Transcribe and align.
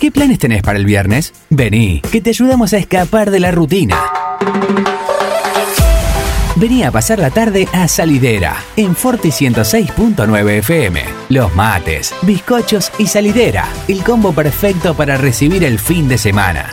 ¿Qué 0.00 0.10
planes 0.10 0.38
tenés 0.38 0.62
para 0.62 0.78
el 0.78 0.84
viernes? 0.84 1.32
Vení, 1.48 2.02
que 2.12 2.20
te 2.20 2.30
ayudamos 2.30 2.74
a 2.74 2.78
escapar 2.78 3.30
de 3.30 3.40
la 3.40 3.50
rutina. 3.50 3.96
Vení 6.56 6.82
a 6.82 6.90
pasar 6.90 7.18
la 7.18 7.30
tarde 7.30 7.66
a 7.72 7.88
Salidera, 7.88 8.56
en 8.76 8.94
Forti 8.94 9.28
106.9 9.28 10.58
FM. 10.58 11.02
Los 11.30 11.54
mates, 11.54 12.14
bizcochos 12.22 12.92
y 12.98 13.06
salidera, 13.06 13.68
el 13.88 14.02
combo 14.02 14.32
perfecto 14.32 14.94
para 14.94 15.16
recibir 15.16 15.64
el 15.64 15.78
fin 15.78 16.08
de 16.08 16.18
semana. 16.18 16.68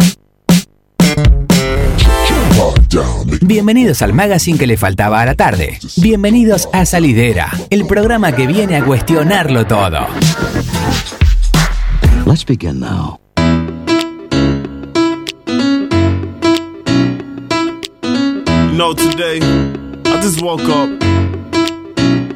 Bienvenidos 3.42 4.02
al 4.02 4.14
magazine 4.14 4.58
que 4.58 4.68
le 4.68 4.78
faltaba 4.78 5.22
a 5.22 5.26
la 5.26 5.36
tarde. 5.36 5.80
Bienvenidos 5.98 6.70
a 6.74 6.86
Salidera, 6.86 7.52
el 7.70 7.86
programa 7.86 8.34
que 8.34 8.48
viene 8.48 8.76
a 8.76 8.84
cuestionarlo 8.84 9.66
todo. 9.66 10.08
Let's 12.26 12.44
begin 12.46 12.80
now. 12.80 13.20
You 18.72 18.78
know, 18.78 18.94
today, 18.94 19.40
I 20.06 20.22
just 20.22 20.42
woke 20.42 20.62
up 20.62 20.90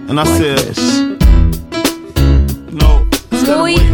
and 0.09 0.19
I 0.19 0.25
said, 0.25 0.77
no. 2.73 3.07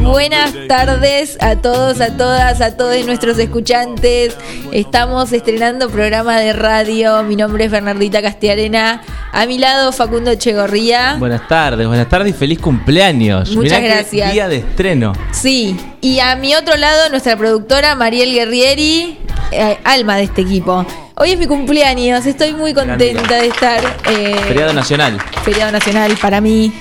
Buenas 0.04 0.54
tardes 0.68 1.38
a 1.42 1.56
todos, 1.56 2.02
a 2.02 2.16
todas, 2.18 2.62
a 2.62 2.76
todos 2.76 3.06
nuestros 3.06 3.40
escuchantes. 3.40 4.36
Estamos 4.72 5.32
estrenando 5.32 5.90
programa 5.90 6.38
de 6.40 6.54
radio. 6.54 7.24
Mi 7.24 7.36
nombre 7.36 7.66
es 7.66 7.72
Bernardita 7.72 8.22
Castiarena. 8.22 9.02
A 9.32 9.46
mi 9.46 9.58
lado, 9.58 9.92
Facundo 9.92 10.36
Chegorría. 10.36 11.16
Buenas 11.18 11.48
tardes, 11.48 11.88
buenas 11.88 12.10
tardes 12.10 12.36
y 12.36 12.38
feliz 12.38 12.60
cumpleaños. 12.60 13.56
Muchas 13.56 13.80
Mirá 13.80 13.82
qué 13.82 13.88
gracias. 13.88 14.34
día 14.34 14.48
de 14.50 14.58
estreno. 14.58 15.14
Sí, 15.32 15.78
y 16.02 16.20
a 16.20 16.36
mi 16.36 16.54
otro 16.54 16.76
lado, 16.76 17.10
nuestra 17.10 17.36
productora 17.38 17.96
Mariel 17.96 18.34
Guerrieri, 18.34 19.18
eh, 19.52 19.78
alma 19.84 20.18
de 20.18 20.24
este 20.24 20.42
equipo. 20.42 20.86
Hoy 21.16 21.32
es 21.32 21.40
mi 21.40 21.46
cumpleaños, 21.48 22.26
estoy 22.26 22.54
muy 22.54 22.74
contenta 22.74 23.36
de 23.38 23.48
estar. 23.48 23.80
eh, 24.10 24.36
Feriado 24.48 24.74
nacional. 24.74 25.18
feriado 25.46 25.72
nacional 25.72 26.18
para 26.22 26.42
mí 26.42 26.74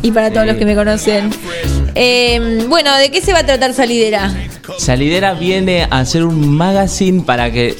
y 0.00 0.10
para 0.12 0.30
todos 0.32 0.46
los 0.46 0.56
que 0.56 0.64
me 0.64 0.74
conocen. 0.74 1.30
Eh, 1.94 2.64
bueno, 2.68 2.94
¿de 2.96 3.10
qué 3.10 3.20
se 3.20 3.32
va 3.32 3.40
a 3.40 3.46
tratar 3.46 3.74
Salidera? 3.74 4.32
Salidera 4.78 5.34
viene 5.34 5.84
a 5.90 6.00
hacer 6.00 6.24
un 6.24 6.56
magazine 6.56 7.22
para 7.22 7.50
que 7.50 7.76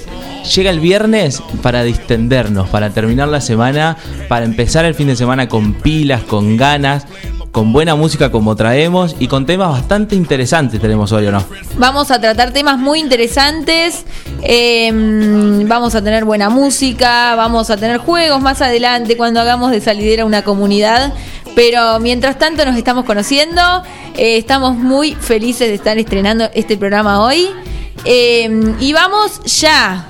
llega 0.55 0.71
el 0.71 0.81
viernes 0.81 1.43
para 1.63 1.83
distendernos, 1.83 2.69
para 2.69 2.91
terminar 2.91 3.29
la 3.29 3.41
semana, 3.41 3.97
para 4.29 4.45
empezar 4.45 4.85
el 4.85 4.95
fin 4.95 5.07
de 5.09 5.17
semana 5.17 5.49
con 5.49 5.75
pilas, 5.75 6.23
con 6.23 6.57
ganas, 6.57 7.07
con 7.53 7.73
buena 7.73 7.97
música 7.97 8.31
como 8.31 8.55
traemos 8.55 9.17
y 9.19 9.27
con 9.27 9.45
temas 9.45 9.71
bastante 9.71 10.15
interesantes 10.15 10.81
tenemos 10.81 11.11
hoy, 11.13 11.27
¿o 11.27 11.33
no? 11.33 11.45
Vamos 11.79 12.11
a 12.11 12.21
tratar 12.21 12.53
temas 12.53 12.79
muy 12.79 13.01
interesantes, 13.01 14.05
eh, 14.43 14.91
vamos 15.67 15.95
a 15.95 16.03
tener 16.03 16.25
buena 16.25 16.49
música, 16.49 17.35
vamos 17.35 17.71
a 17.71 17.77
tener 17.77 17.99
juegos 17.99 18.41
más 18.41 18.63
adelante 18.63 19.17
cuando 19.17 19.41
hagamos 19.41 19.73
de 19.73 19.81
Salidera 19.81 20.25
una 20.25 20.43
comunidad, 20.43 21.13
pero 21.55 21.99
mientras 22.01 22.39
tanto 22.39 22.65
nos 22.65 22.77
estamos 22.77 23.05
conociendo, 23.05 23.61
eh, 24.17 24.37
estamos 24.39 24.77
muy 24.77 25.15
felices 25.15 25.69
de 25.69 25.75
estar 25.75 25.99
estrenando 25.99 26.49
este 26.55 26.77
programa 26.77 27.23
hoy 27.25 27.49
eh, 28.05 28.75
y 28.81 28.93
vamos 28.93 29.41
ya, 29.61 30.09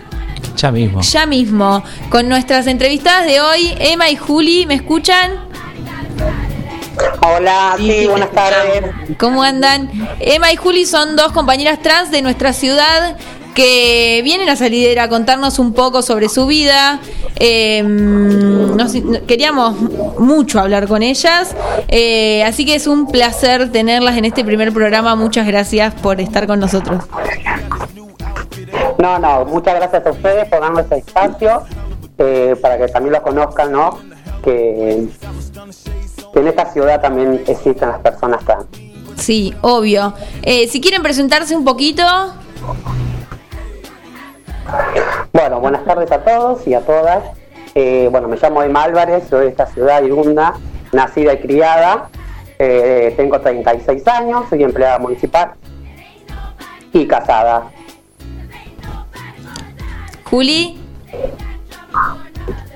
Ya 0.56 0.70
mismo. 0.70 1.00
ya 1.00 1.26
mismo, 1.26 1.82
con 2.08 2.28
nuestras 2.28 2.66
entrevistadas 2.66 3.26
de 3.26 3.40
hoy, 3.40 3.74
Emma 3.78 4.10
y 4.10 4.16
Juli, 4.16 4.66
¿me 4.66 4.74
escuchan? 4.74 5.32
Hola, 7.22 7.74
sí, 7.78 8.06
buenas 8.06 8.30
tardes. 8.32 8.82
¿Cómo 9.18 9.42
andan? 9.42 9.90
Emma 10.20 10.52
y 10.52 10.56
Juli 10.56 10.84
son 10.84 11.16
dos 11.16 11.32
compañeras 11.32 11.80
trans 11.82 12.10
de 12.10 12.20
nuestra 12.22 12.52
ciudad 12.52 13.16
que 13.54 14.20
vienen 14.24 14.48
a 14.48 14.56
salir 14.56 14.98
a 15.00 15.08
contarnos 15.08 15.58
un 15.58 15.72
poco 15.72 16.02
sobre 16.02 16.28
su 16.28 16.46
vida. 16.46 17.00
Eh, 17.36 17.82
nos- 17.82 18.92
queríamos 19.26 19.76
mucho 20.18 20.60
hablar 20.60 20.86
con 20.88 21.02
ellas, 21.02 21.54
eh, 21.88 22.44
así 22.44 22.64
que 22.64 22.74
es 22.74 22.86
un 22.86 23.06
placer 23.06 23.70
tenerlas 23.72 24.16
en 24.16 24.24
este 24.24 24.44
primer 24.44 24.72
programa. 24.72 25.14
Muchas 25.16 25.46
gracias 25.46 25.94
por 25.94 26.20
estar 26.20 26.46
con 26.46 26.60
nosotros. 26.60 27.04
No, 28.98 29.18
no, 29.18 29.44
muchas 29.46 29.74
gracias 29.76 30.06
a 30.06 30.10
ustedes 30.10 30.48
por 30.48 30.60
darnos 30.60 30.80
este 30.80 30.98
espacio 30.98 31.62
eh, 32.18 32.54
para 32.60 32.76
que 32.78 32.88
también 32.88 33.14
lo 33.14 33.22
conozcan, 33.22 33.72
¿no? 33.72 33.98
Que, 34.44 35.08
que 36.32 36.40
en 36.40 36.48
esta 36.48 36.70
ciudad 36.72 37.00
también 37.00 37.42
existen 37.46 37.88
las 37.88 38.00
personas 38.00 38.44
trans. 38.44 38.66
Sí, 39.16 39.54
obvio. 39.62 40.14
Eh, 40.42 40.68
si 40.68 40.80
quieren 40.80 41.02
presentarse 41.02 41.56
un 41.56 41.64
poquito, 41.64 42.02
Bueno, 45.32 45.60
buenas 45.60 45.84
tardes 45.84 46.10
a 46.12 46.22
todos 46.22 46.66
y 46.66 46.74
a 46.74 46.80
todas. 46.80 47.24
Eh, 47.74 48.08
bueno, 48.10 48.28
me 48.28 48.36
llamo 48.36 48.62
Emma 48.62 48.82
Álvarez, 48.82 49.24
soy 49.28 49.42
de 49.42 49.48
esta 49.48 49.66
ciudad 49.66 50.02
irunda, 50.02 50.54
nacida 50.92 51.34
y 51.34 51.38
criada. 51.38 52.08
Eh, 52.58 53.14
tengo 53.16 53.40
36 53.40 54.06
años, 54.08 54.44
soy 54.50 54.62
empleada 54.64 54.98
municipal 54.98 55.52
y 56.92 57.06
casada. 57.06 57.70
Juli. 60.24 60.78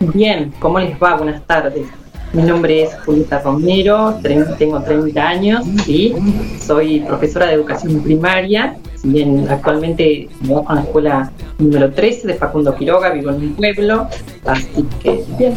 Bien, 0.01 0.53
¿cómo 0.61 0.79
les 0.79 1.01
va? 1.01 1.17
Buenas 1.17 1.43
tardes. 1.47 1.87
Mi 2.33 2.43
nombre 2.43 2.83
es 2.83 2.97
Julieta 3.05 3.39
Romero, 3.41 4.19
tengo 4.59 4.83
30 4.83 5.23
años 5.23 5.67
y 5.87 6.15
soy 6.61 7.01
profesora 7.01 7.47
de 7.47 7.53
educación 7.55 8.03
primaria. 8.03 8.77
Bien 9.05 9.47
actualmente 9.51 10.29
trabajo 10.43 10.71
en 10.71 10.77
la 10.77 10.83
escuela 10.83 11.33
número 11.59 11.93
13 11.93 12.27
de 12.27 12.35
Facundo 12.35 12.75
Quiroga, 12.75 13.11
vivo 13.11 13.31
en 13.31 13.37
un 13.37 13.55
pueblo, 13.55 14.09
así 14.47 14.85
que 15.03 15.23
bien. 15.39 15.55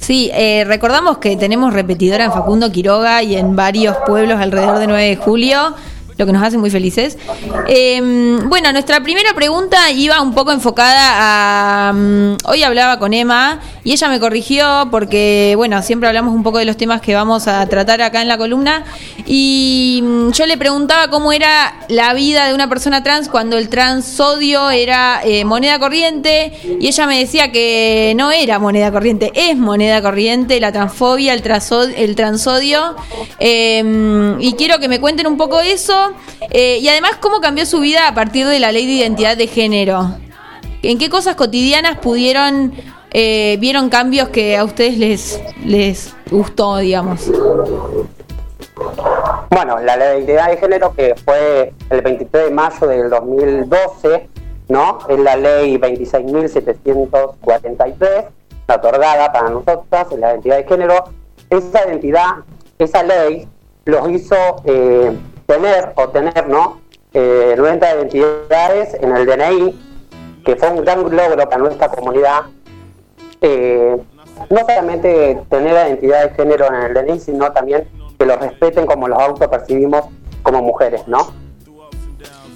Sí, 0.00 0.30
eh, 0.34 0.64
recordamos 0.66 1.18
que 1.18 1.36
tenemos 1.36 1.72
repetidora 1.72 2.24
en 2.24 2.32
Facundo 2.32 2.72
Quiroga 2.72 3.22
y 3.22 3.36
en 3.36 3.54
varios 3.54 3.96
pueblos 4.06 4.40
alrededor 4.40 4.78
de 4.78 4.86
9 4.88 5.04
de 5.04 5.16
julio, 5.16 5.74
lo 6.18 6.26
que 6.26 6.32
nos 6.32 6.42
hace 6.42 6.58
muy 6.58 6.70
felices. 6.70 7.16
Eh, 7.68 8.38
bueno, 8.46 8.70
nuestra 8.72 9.02
primera 9.02 9.32
pregunta 9.34 9.90
iba 9.90 10.20
un 10.20 10.34
poco 10.34 10.52
enfocada 10.52 11.88
a... 11.88 11.92
mm, 11.92 12.36
hoy 12.46 12.62
hablaba 12.62 12.98
con 12.98 13.12
Emma 13.14 13.60
y 13.84 13.92
ella 13.92 14.08
me 14.08 14.20
corrigió 14.20 14.88
porque, 14.90 15.54
bueno, 15.56 15.80
siempre 15.82 16.08
hablamos 16.08 16.34
un 16.34 16.42
poco 16.42 16.58
de 16.58 16.64
los 16.64 16.76
temas 16.76 17.00
que 17.00 17.14
vamos 17.14 17.48
a 17.48 17.66
tratar 17.66 18.02
acá 18.02 18.22
en 18.22 18.28
la 18.28 18.38
columna 18.38 18.84
y 19.26 20.00
mm, 20.02 20.30
yo 20.32 20.46
le 20.46 20.56
preguntaba 20.56 21.08
cómo 21.08 21.32
era 21.32 21.74
la 21.88 22.12
vida 22.14 22.46
de 22.46 22.54
una 22.54 22.68
persona 22.68 23.02
trans 23.02 23.28
cuando 23.28 23.56
el 23.58 23.68
transodio 23.68 24.70
era 24.70 25.20
eh, 25.24 25.44
moneda 25.44 25.78
corriente 25.78 26.52
y 26.80 26.86
ella 26.88 27.06
me 27.06 27.18
decía 27.18 27.50
que 27.52 28.12
no 28.16 28.30
era 28.32 28.58
moneda 28.58 28.92
corriente, 28.92 29.32
es 29.34 29.56
moneda 29.56 30.02
corriente 30.02 30.60
la 30.60 30.72
transfobia, 30.72 31.32
el, 31.34 31.42
traso- 31.42 31.88
el 31.96 32.14
transodio 32.16 32.94
Eh, 33.38 34.36
y 34.40 34.52
quiero 34.54 34.78
que 34.78 34.88
me 34.88 35.00
cuenten 35.00 35.26
un 35.26 35.36
poco 35.36 35.60
eso 35.60 36.01
eh, 36.50 36.78
y 36.78 36.88
además 36.88 37.12
cómo 37.20 37.40
cambió 37.40 37.66
su 37.66 37.80
vida 37.80 38.08
a 38.08 38.14
partir 38.14 38.46
de 38.46 38.58
la 38.58 38.72
ley 38.72 38.86
de 38.86 38.92
identidad 38.92 39.36
de 39.36 39.46
género. 39.46 40.16
¿En 40.82 40.98
qué 40.98 41.08
cosas 41.08 41.36
cotidianas 41.36 41.98
pudieron, 41.98 42.72
eh, 43.12 43.56
vieron 43.60 43.88
cambios 43.88 44.30
que 44.30 44.56
a 44.56 44.64
ustedes 44.64 44.98
les, 44.98 45.40
les 45.64 46.14
gustó, 46.30 46.78
digamos? 46.78 47.30
Bueno, 49.50 49.78
la 49.80 49.96
ley 49.96 50.08
de 50.08 50.16
identidad 50.18 50.48
de 50.48 50.56
género 50.56 50.94
que 50.94 51.14
fue 51.24 51.74
el 51.90 52.00
23 52.00 52.44
de 52.46 52.50
mayo 52.50 52.86
del 52.86 53.10
2012, 53.10 54.28
¿no? 54.68 54.98
Es 55.08 55.18
la 55.18 55.36
ley 55.36 55.76
26.743, 55.76 58.26
la 58.66 58.74
otorgada 58.74 59.30
para 59.32 59.50
nosotras, 59.50 60.06
la 60.18 60.30
identidad 60.32 60.56
de 60.56 60.64
género. 60.64 61.04
Esa 61.50 61.86
identidad, 61.86 62.30
esa 62.78 63.02
ley, 63.02 63.46
los 63.84 64.10
hizo 64.10 64.36
eh, 64.64 65.14
tener 65.52 65.92
o 65.96 66.08
tener, 66.08 66.48
¿no? 66.48 66.80
Eh, 67.12 67.54
90 67.56 67.94
identidades 67.94 68.94
en 68.94 69.14
el 69.14 69.26
DNI, 69.26 69.78
que 70.44 70.56
fue 70.56 70.70
un 70.70 70.82
gran 70.82 71.02
logro 71.02 71.48
para 71.48 71.58
nuestra 71.58 71.88
comunidad. 71.88 72.42
Eh, 73.42 73.96
no 74.48 74.60
solamente 74.60 75.38
tener 75.50 75.74
la 75.74 75.88
identidad 75.88 76.30
de 76.30 76.34
género 76.34 76.66
en 76.68 76.74
el 76.74 76.94
DNI, 76.94 77.20
sino 77.20 77.52
también 77.52 77.86
que 78.18 78.24
los 78.24 78.38
respeten 78.40 78.86
como 78.86 79.08
los 79.08 79.18
autopercibimos 79.18 80.06
como 80.42 80.62
mujeres, 80.62 81.06
¿no? 81.06 81.32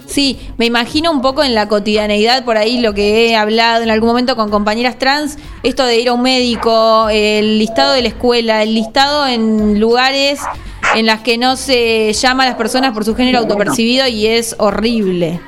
Sí, 0.07 0.39
me 0.57 0.65
imagino 0.65 1.11
un 1.11 1.21
poco 1.21 1.43
en 1.43 1.53
la 1.53 1.67
cotidianeidad, 1.67 2.45
por 2.45 2.57
ahí 2.57 2.79
lo 2.79 2.93
que 2.93 3.27
he 3.27 3.35
hablado 3.35 3.83
en 3.83 3.91
algún 3.91 4.07
momento 4.07 4.35
con 4.37 4.49
compañeras 4.49 4.97
trans, 4.97 5.37
esto 5.63 5.85
de 5.85 5.99
ir 5.99 6.07
a 6.07 6.13
un 6.13 6.21
médico, 6.21 7.09
el 7.11 7.59
listado 7.59 7.93
de 7.93 8.01
la 8.01 8.07
escuela, 8.07 8.63
el 8.63 8.73
listado 8.73 9.27
en 9.27 9.79
lugares 9.79 10.39
en 10.95 11.05
las 11.05 11.21
que 11.21 11.37
no 11.37 11.55
se 11.55 12.13
llama 12.13 12.43
a 12.43 12.47
las 12.47 12.55
personas 12.55 12.93
por 12.93 13.03
su 13.03 13.15
género 13.15 13.39
autopercibido 13.39 14.07
y 14.07 14.27
es 14.27 14.55
horrible. 14.59 15.39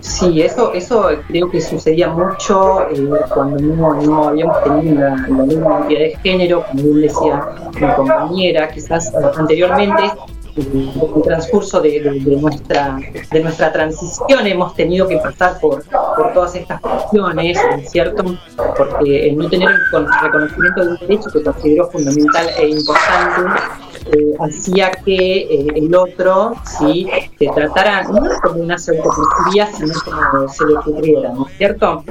Sí, 0.00 0.40
eso, 0.40 0.72
eso 0.72 1.10
creo 1.28 1.50
que 1.50 1.60
sucedía 1.60 2.08
mucho 2.08 2.88
eh, 2.90 3.08
cuando 3.32 3.58
no, 3.58 3.94
no 4.00 4.28
habíamos 4.28 4.62
tenido 4.64 5.00
la, 5.00 5.16
de 5.16 5.54
identidad 5.54 6.00
de 6.00 6.18
género, 6.22 6.64
como 6.66 6.82
bien 6.82 7.02
decía 7.02 7.42
mi 7.78 7.94
compañera, 7.94 8.70
quizás 8.70 9.12
eh, 9.12 9.16
anteriormente 9.36 10.02
el 10.56 11.22
transcurso 11.22 11.80
de, 11.80 12.00
nuestra, 12.40 12.98
de 13.30 13.40
nuestra 13.40 13.72
transición 13.72 14.46
hemos 14.46 14.74
tenido 14.74 15.06
que 15.08 15.16
pasar 15.18 15.58
por, 15.60 15.84
por 15.84 16.32
todas 16.32 16.54
estas 16.54 16.80
cuestiones, 16.80 17.58
¿cierto? 17.90 18.24
Porque 18.76 19.28
el 19.28 19.36
no 19.36 19.48
tener 19.48 19.68
el 19.68 20.06
reconocimiento 20.22 20.84
de 20.84 20.88
un 20.90 20.96
derecho 20.98 21.30
que 21.32 21.42
considero 21.42 21.90
fundamental 21.90 22.46
e 22.58 22.68
importante 22.68 23.60
eh, 24.12 24.34
hacía 24.40 24.90
que 25.04 25.14
eh, 25.14 25.66
el 25.74 25.94
otro 25.94 26.54
sí 26.64 27.08
se 27.38 27.46
tratara 27.48 28.02
no 28.04 28.22
como 28.42 28.62
una 28.62 28.78
pseudoperspectiva, 28.78 29.66
sino 29.66 29.92
como 30.04 30.48
se 30.48 30.66
le 30.66 30.76
ocurriera, 30.76 31.32
¿no 31.32 31.46
es 31.46 31.56
cierto? 31.56 32.04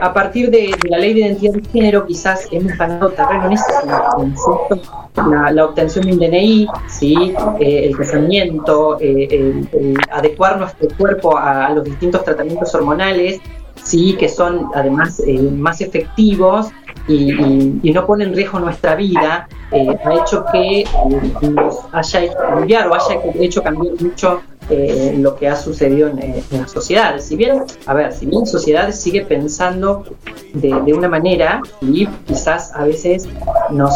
A 0.00 0.12
partir 0.12 0.50
de, 0.50 0.70
la 0.88 0.98
ley 0.98 1.14
de 1.14 1.20
identidad 1.20 1.54
de 1.54 1.68
género, 1.68 2.06
quizás 2.06 2.48
hemos 2.50 2.76
ganado 2.76 3.10
terreno 3.10 3.46
en 3.46 3.52
ese 3.52 3.64
sentido, 3.72 4.90
la, 5.30 5.52
la, 5.52 5.64
obtención 5.64 6.06
de 6.06 6.12
un 6.12 6.18
DNI, 6.18 6.68
¿sí? 6.88 7.34
Eh, 7.60 7.86
el 7.86 7.96
casamiento, 7.96 8.98
el, 8.98 9.68
adecuar 10.10 10.58
nuestro 10.58 10.88
cuerpo 10.96 11.36
a, 11.36 11.70
los 11.70 11.84
distintos 11.84 12.24
tratamientos 12.24 12.74
hormonales, 12.74 13.40
sí, 13.82 14.16
que 14.18 14.28
son 14.28 14.70
además 14.74 15.22
más 15.52 15.80
efectivos 15.80 16.72
y, 17.08 17.90
no 17.92 18.06
pone 18.06 18.24
en 18.24 18.34
riesgo 18.34 18.60
nuestra 18.60 18.94
vida, 18.94 19.48
eh, 19.72 19.96
ha 20.04 20.14
hecho 20.14 20.44
que 20.52 20.80
eh, 20.80 20.86
nos 21.42 21.80
haya 21.92 22.20
hecho 22.20 22.36
cambiar 22.38 22.88
o 22.88 22.94
haya 22.94 23.20
hecho 23.34 23.62
cambiar 23.62 23.94
mucho 24.00 24.42
eh, 24.72 25.14
lo 25.18 25.36
que 25.36 25.48
ha 25.48 25.56
sucedido 25.56 26.08
en, 26.08 26.42
la 26.50 26.66
sociedad. 26.66 27.18
Si 27.20 27.36
bien, 27.36 27.62
a 27.86 27.94
ver, 27.94 28.12
si 28.12 28.26
bien 28.26 28.40
la 28.40 28.46
sociedad 28.46 28.92
sigue 28.92 29.24
pensando 29.24 30.04
de, 30.54 30.72
una 30.92 31.08
manera 31.08 31.62
y 31.80 32.06
quizás 32.26 32.72
a 32.74 32.84
veces 32.84 33.28
nos, 33.70 33.94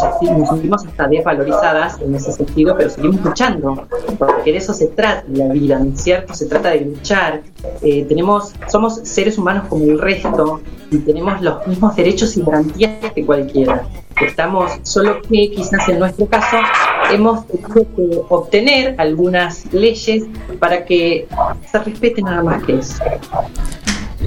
sentimos 0.49 0.85
hasta 0.85 1.07
desvalorizadas 1.07 1.99
en 2.01 2.15
ese 2.15 2.31
sentido, 2.31 2.75
pero 2.77 2.89
seguimos 2.89 3.23
luchando, 3.23 3.87
porque 4.17 4.51
de 4.51 4.57
eso 4.57 4.73
se 4.73 4.87
trata 4.87 5.23
la 5.33 5.47
vida, 5.53 5.79
¿no 5.79 5.93
es 5.93 6.01
cierto? 6.01 6.33
Se 6.33 6.45
trata 6.45 6.69
de 6.69 6.81
luchar. 6.81 7.41
tenemos, 7.81 8.53
somos 8.67 8.99
seres 9.03 9.37
humanos 9.37 9.65
como 9.69 9.83
el 9.85 9.99
resto 9.99 10.61
y 10.91 10.97
tenemos 10.99 11.41
los 11.41 11.65
mismos 11.67 11.95
derechos 11.95 12.37
y 12.37 12.41
garantías 12.41 13.11
que 13.13 13.25
cualquiera. 13.25 13.83
Estamos, 14.21 14.71
solo 14.83 15.21
que 15.21 15.51
quizás 15.51 15.87
en 15.89 15.99
nuestro 15.99 16.25
caso 16.25 16.57
hemos 17.11 17.47
tenido 17.47 17.85
que 17.95 18.21
obtener 18.29 18.95
algunas 18.97 19.71
leyes 19.73 20.23
para 20.59 20.85
que 20.85 21.27
se 21.71 21.79
respete 21.79 22.21
nada 22.21 22.43
más 22.43 22.63
que 22.63 22.77
eso. 22.77 23.03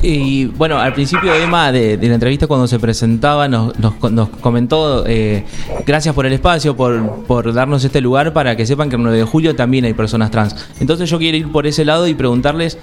Y 0.03 0.47
bueno, 0.47 0.79
al 0.79 0.95
principio 0.95 1.35
Emma 1.35 1.73
de, 1.73 1.99
la 2.01 2.15
entrevista 2.15 2.47
cuando 2.47 2.67
se 2.67 2.79
presentaba 2.79 3.49
nos, 3.49 3.79
nos, 3.79 4.29
comentó 4.41 5.05
eh, 5.07 5.45
gracias 5.87 6.15
por 6.15 6.25
el 6.25 6.33
espacio, 6.33 6.75
por, 6.75 7.25
por, 7.27 7.53
darnos 7.53 7.85
este 7.85 8.01
lugar 8.01 8.33
para 8.33 8.57
que 8.57 8.65
sepan 8.65 8.89
que 8.89 8.97
el 8.97 9.03
9 9.03 9.19
de 9.19 9.25
julio 9.25 9.55
también 9.55 9.85
hay 9.85 9.93
personas 9.93 10.31
trans. 10.31 10.57
Entonces 10.81 11.11
yo 11.11 11.19
quiero 11.19 11.37
ir 11.37 11.53
por 11.53 11.67
ese 11.67 11.85
lado 11.85 12.07
y 12.07 12.15
preguntarles 12.15 12.79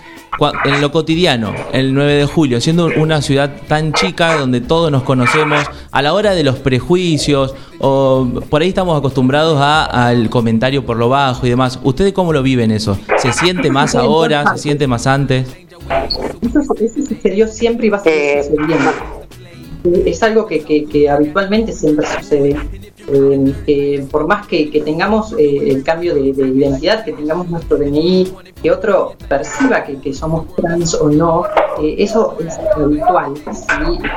en 0.65 0.81
lo 0.81 0.91
cotidiano, 0.91 1.53
el 1.73 1.93
9 1.93 2.13
de 2.13 2.25
julio, 2.25 2.61
siendo 2.61 2.89
una 2.97 3.21
ciudad 3.21 3.51
tan 3.67 3.93
chica 3.93 4.37
donde 4.37 4.61
todos 4.61 4.91
nos 4.91 5.03
conocemos, 5.03 5.65
a 5.91 6.01
la 6.01 6.13
hora 6.13 6.35
de 6.35 6.43
los 6.43 6.57
prejuicios, 6.57 7.55
o 7.79 8.27
por 8.49 8.61
ahí 8.61 8.69
estamos 8.69 8.97
acostumbrados 8.97 9.59
a, 9.59 9.85
al 9.85 10.29
comentario 10.29 10.85
por 10.85 10.97
lo 10.97 11.09
bajo 11.09 11.45
y 11.45 11.49
demás. 11.49 11.79
¿Ustedes 11.83 12.13
cómo 12.13 12.33
lo 12.33 12.43
viven 12.43 12.71
eso? 12.71 12.97
¿Se 13.17 13.33
siente 13.33 13.71
más 13.71 13.95
ahora? 13.95 14.53
¿Se 14.55 14.61
siente 14.61 14.87
más 14.87 15.07
antes? 15.07 15.47
Eso, 16.41 16.61
sucedió 17.07 17.47
siempre 17.47 17.87
y 17.87 17.89
va 17.89 17.97
a 17.97 18.03
seguir 18.03 18.43
sucediendo. 18.43 18.91
Es 20.05 20.21
algo 20.21 20.45
que, 20.47 20.63
que 20.63 21.09
habitualmente 21.09 21.71
siempre 21.71 22.05
sucede 22.05 22.57
que 23.65 24.05
por 24.11 24.27
más 24.27 24.47
que, 24.47 24.81
tengamos 24.83 25.33
eh, 25.33 25.69
el 25.69 25.83
cambio 25.83 26.13
de, 26.13 26.21
identidad, 26.21 27.05
que 27.05 27.13
tengamos 27.13 27.49
nuestro 27.49 27.77
DNI, 27.77 28.33
que 28.61 28.71
otro 28.71 29.15
perciba 29.29 29.83
que, 29.83 30.13
somos 30.13 30.53
trans 30.55 30.93
o 30.95 31.09
no, 31.09 31.45
eh, 31.81 31.95
eso 31.99 32.35
es 32.45 32.59
habitual. 32.75 33.33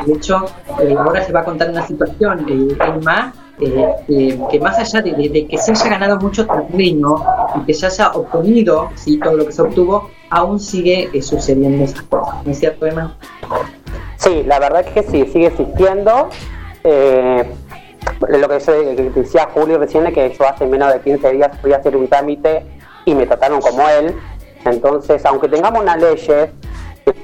De 0.06 0.12
hecho, 0.12 0.44
eh, 0.80 0.94
ahora 0.98 1.24
se 1.24 1.32
va 1.32 1.40
a 1.40 1.44
contar 1.44 1.70
una 1.70 1.86
situación, 1.86 2.46
Emma, 2.48 3.32
que 3.58 4.60
más 4.60 4.78
allá 4.78 5.02
de, 5.02 5.46
que 5.48 5.58
se 5.58 5.70
haya 5.70 5.90
ganado 5.90 6.18
mucho 6.18 6.46
terreno 6.46 7.24
y 7.56 7.66
que 7.66 7.74
se 7.74 7.86
haya 7.86 8.10
obtenido 8.12 8.88
¿sí? 8.96 9.18
todo 9.18 9.36
lo 9.36 9.46
que 9.46 9.52
se 9.52 9.62
obtuvo, 9.62 10.10
aún 10.30 10.58
sigue 10.58 11.10
sucediendo 11.22 11.84
esas 11.84 12.02
cosas. 12.02 12.44
¿No 12.44 12.50
es 12.50 12.58
cierto, 12.58 12.86
Emma? 12.86 13.16
Sí, 14.16 14.42
la 14.46 14.58
verdad 14.58 14.84
es 14.86 14.92
que 14.92 15.02
sí, 15.02 15.30
sigue 15.32 15.46
existiendo. 15.46 16.28
Eh, 16.82 17.44
lo 18.28 18.48
que, 18.48 18.58
yo, 18.60 19.10
decía 19.14 19.48
Julio 19.54 19.78
recién 19.78 20.06
es 20.06 20.14
que 20.14 20.30
yo 20.30 20.46
hace 20.46 20.66
menos 20.66 20.92
de 20.92 21.00
15 21.00 21.30
días 21.32 21.50
fui 21.60 21.72
a 21.72 21.78
hacer 21.78 21.96
un 21.96 22.08
trámite 22.08 22.64
y 23.04 23.14
me 23.14 23.26
trataron 23.26 23.60
como 23.60 23.88
él. 23.88 24.14
Entonces, 24.64 25.24
aunque 25.24 25.48
tengamos 25.48 25.82
una 25.82 25.96
ley, 25.96 26.16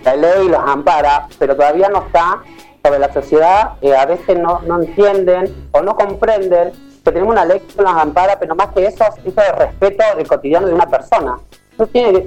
la 0.04 0.16
ley 0.16 0.48
los 0.48 0.60
ampara, 0.60 1.28
pero 1.38 1.54
todavía 1.54 1.88
no 1.88 2.06
está 2.06 2.42
sobre 2.82 2.98
la 2.98 3.12
sociedad, 3.12 3.72
eh, 3.82 3.94
a 3.94 4.06
veces 4.06 4.38
no, 4.38 4.60
no 4.62 4.82
entienden 4.82 5.68
o 5.72 5.82
no 5.82 5.96
comprenden 5.96 6.72
que 7.04 7.12
tenemos 7.12 7.32
una 7.32 7.44
ley 7.44 7.60
que 7.60 7.82
los 7.82 7.92
ampara, 7.92 8.38
pero 8.38 8.54
más 8.54 8.68
que 8.68 8.86
eso, 8.86 9.04
eso 9.24 9.40
de 9.40 9.52
respeto 9.52 10.02
del 10.16 10.26
cotidiano 10.26 10.66
de 10.66 10.74
una 10.74 10.86
persona. 10.86 11.38
Lo 11.76 11.90
que 11.90 12.26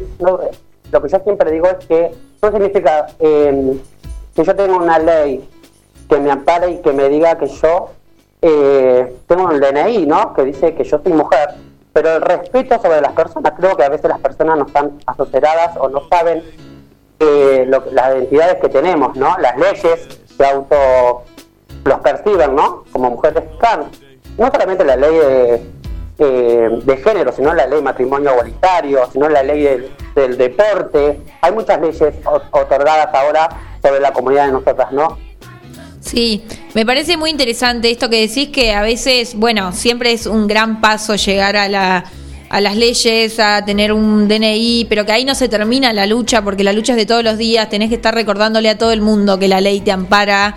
yo 1.09 1.19
siempre 1.23 1.51
digo 1.51 1.67
es 1.67 1.85
que 1.87 2.11
no 2.41 2.51
significa 2.51 3.07
eh, 3.19 3.79
que 4.35 4.43
yo 4.43 4.55
tenga 4.55 4.77
una 4.77 4.99
ley 4.99 5.49
que 6.07 6.19
me 6.19 6.31
ampare 6.31 6.71
y 6.71 6.81
que 6.81 6.91
me 6.93 7.09
diga 7.09 7.37
que 7.37 7.47
yo 7.47 7.91
eh, 8.41 9.15
tengo 9.27 9.45
un 9.45 9.59
DNI, 9.59 10.05
¿no? 10.05 10.33
Que 10.33 10.43
dice 10.43 10.73
que 10.73 10.83
yo 10.83 10.99
soy 11.03 11.13
mujer, 11.13 11.49
pero 11.91 12.15
el 12.15 12.21
respeto 12.21 12.79
sobre 12.81 13.01
las 13.01 13.11
personas, 13.11 13.53
creo 13.57 13.75
que 13.75 13.83
a 13.83 13.89
veces 13.89 14.09
las 14.09 14.19
personas 14.19 14.57
no 14.57 14.65
están 14.65 14.97
asociadas 15.05 15.75
o 15.77 15.89
no 15.89 16.07
saben 16.09 16.43
eh, 17.19 17.65
las 17.67 18.15
identidades 18.15 18.61
que 18.61 18.69
tenemos, 18.69 19.15
¿no? 19.17 19.35
Las 19.39 19.57
leyes 19.57 20.07
que 20.37 20.45
auto 20.45 21.23
los 21.83 21.99
perciben, 21.99 22.55
¿no? 22.55 22.85
Como 22.91 23.11
mujeres 23.11 23.43
trans. 23.59 23.87
No 24.37 24.49
solamente 24.49 24.85
la 24.85 24.95
ley 24.95 25.17
de, 25.17 25.55
eh, 26.19 26.79
de 26.83 26.97
género, 26.97 27.33
sino 27.33 27.53
la 27.53 27.65
ley 27.65 27.79
de 27.79 27.83
matrimonio 27.83 28.31
igualitario, 28.31 29.05
sino 29.11 29.27
la 29.27 29.43
ley 29.43 29.91
del 30.15 30.37
deporte. 30.37 31.21
Hay 31.41 31.51
muchas 31.51 31.81
leyes 31.81 32.13
otorgadas 32.51 33.13
ahora 33.13 33.49
sobre 33.81 33.99
la 33.99 34.13
comunidad 34.13 34.45
de 34.45 34.51
nosotras, 34.53 34.93
¿no? 34.93 35.17
Sí, 36.01 36.41
me 36.73 36.85
parece 36.85 37.17
muy 37.17 37.29
interesante 37.29 37.91
esto 37.91 38.09
que 38.09 38.27
decís 38.27 38.49
que 38.49 38.73
a 38.73 38.81
veces, 38.81 39.35
bueno, 39.35 39.73
siempre 39.73 40.11
es 40.13 40.25
un 40.25 40.47
gran 40.47 40.81
paso 40.81 41.15
llegar 41.15 41.57
a 41.57 41.67
la 41.67 42.05
a 42.49 42.61
las 42.61 42.75
leyes, 42.75 43.39
a 43.39 43.63
tener 43.63 43.93
un 43.93 44.27
DNI, 44.27 44.87
pero 44.89 45.05
que 45.05 45.11
ahí 45.11 45.23
no 45.23 45.35
se 45.35 45.47
termina 45.47 45.93
la 45.93 46.07
lucha, 46.07 46.43
porque 46.43 46.63
la 46.63 46.73
lucha 46.73 46.93
es 46.93 46.97
de 46.97 47.05
todos 47.05 47.23
los 47.23 47.37
días, 47.37 47.69
tenés 47.69 47.89
que 47.89 47.95
estar 47.95 48.13
recordándole 48.13 48.69
a 48.69 48.77
todo 48.77 48.91
el 48.91 49.01
mundo 49.01 49.37
que 49.37 49.47
la 49.47 49.61
ley 49.61 49.81
te 49.81 49.91
ampara, 49.91 50.55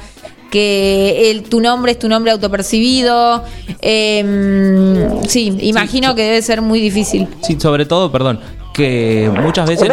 que 0.51 1.31
el, 1.31 1.43
tu 1.45 1.61
nombre 1.61 1.93
es 1.93 1.99
tu 1.99 2.09
nombre 2.09 2.33
autopercibido. 2.33 3.45
Em, 3.81 5.23
sí, 5.27 5.57
imagino 5.61 6.15
que 6.15 6.23
debe 6.23 6.43
ser 6.43 6.63
muy 6.63 6.81
difícil. 6.81 7.29
Sí, 7.43 7.59
sobre 7.61 7.85
todo, 7.85 8.11
perdón, 8.11 8.41
que 8.73 9.31
muchas 9.43 9.69
veces 9.69 9.91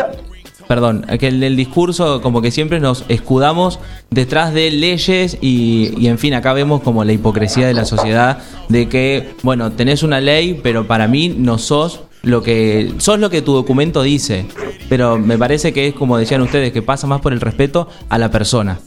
perdón, 0.69 1.03
que 1.19 1.29
el, 1.29 1.41
el, 1.41 1.55
discurso 1.55 2.21
como 2.21 2.43
que 2.43 2.51
siempre 2.51 2.79
nos 2.79 3.03
escudamos 3.07 3.79
detrás 4.11 4.53
de 4.53 4.69
leyes 4.69 5.39
y, 5.41 6.07
en 6.07 6.19
fin, 6.19 6.35
acá 6.35 6.53
vemos 6.53 6.83
como 6.83 7.03
la 7.03 7.11
hipocresía 7.11 7.65
de 7.65 7.73
la 7.73 7.85
sociedad 7.85 8.37
de 8.67 8.87
que, 8.87 9.33
bueno, 9.41 9.71
tenés 9.71 10.03
una 10.03 10.21
ley, 10.21 10.59
pero 10.61 10.85
para 10.85 11.07
mí 11.07 11.33
no 11.35 11.57
sos 11.57 12.01
lo 12.21 12.43
que 12.43 12.93
sos 12.99 13.17
lo 13.17 13.31
que 13.31 13.41
tu 13.41 13.53
documento 13.53 14.03
dice, 14.03 14.45
pero 14.89 15.17
me 15.17 15.39
parece 15.39 15.73
que 15.73 15.87
es 15.87 15.95
como 15.95 16.19
decían 16.19 16.43
ustedes 16.43 16.71
que 16.71 16.83
pasa 16.83 17.07
más 17.07 17.19
por 17.19 17.33
el 17.33 17.41
respeto 17.41 17.87
a 18.07 18.19
la 18.19 18.29
persona. 18.29 18.77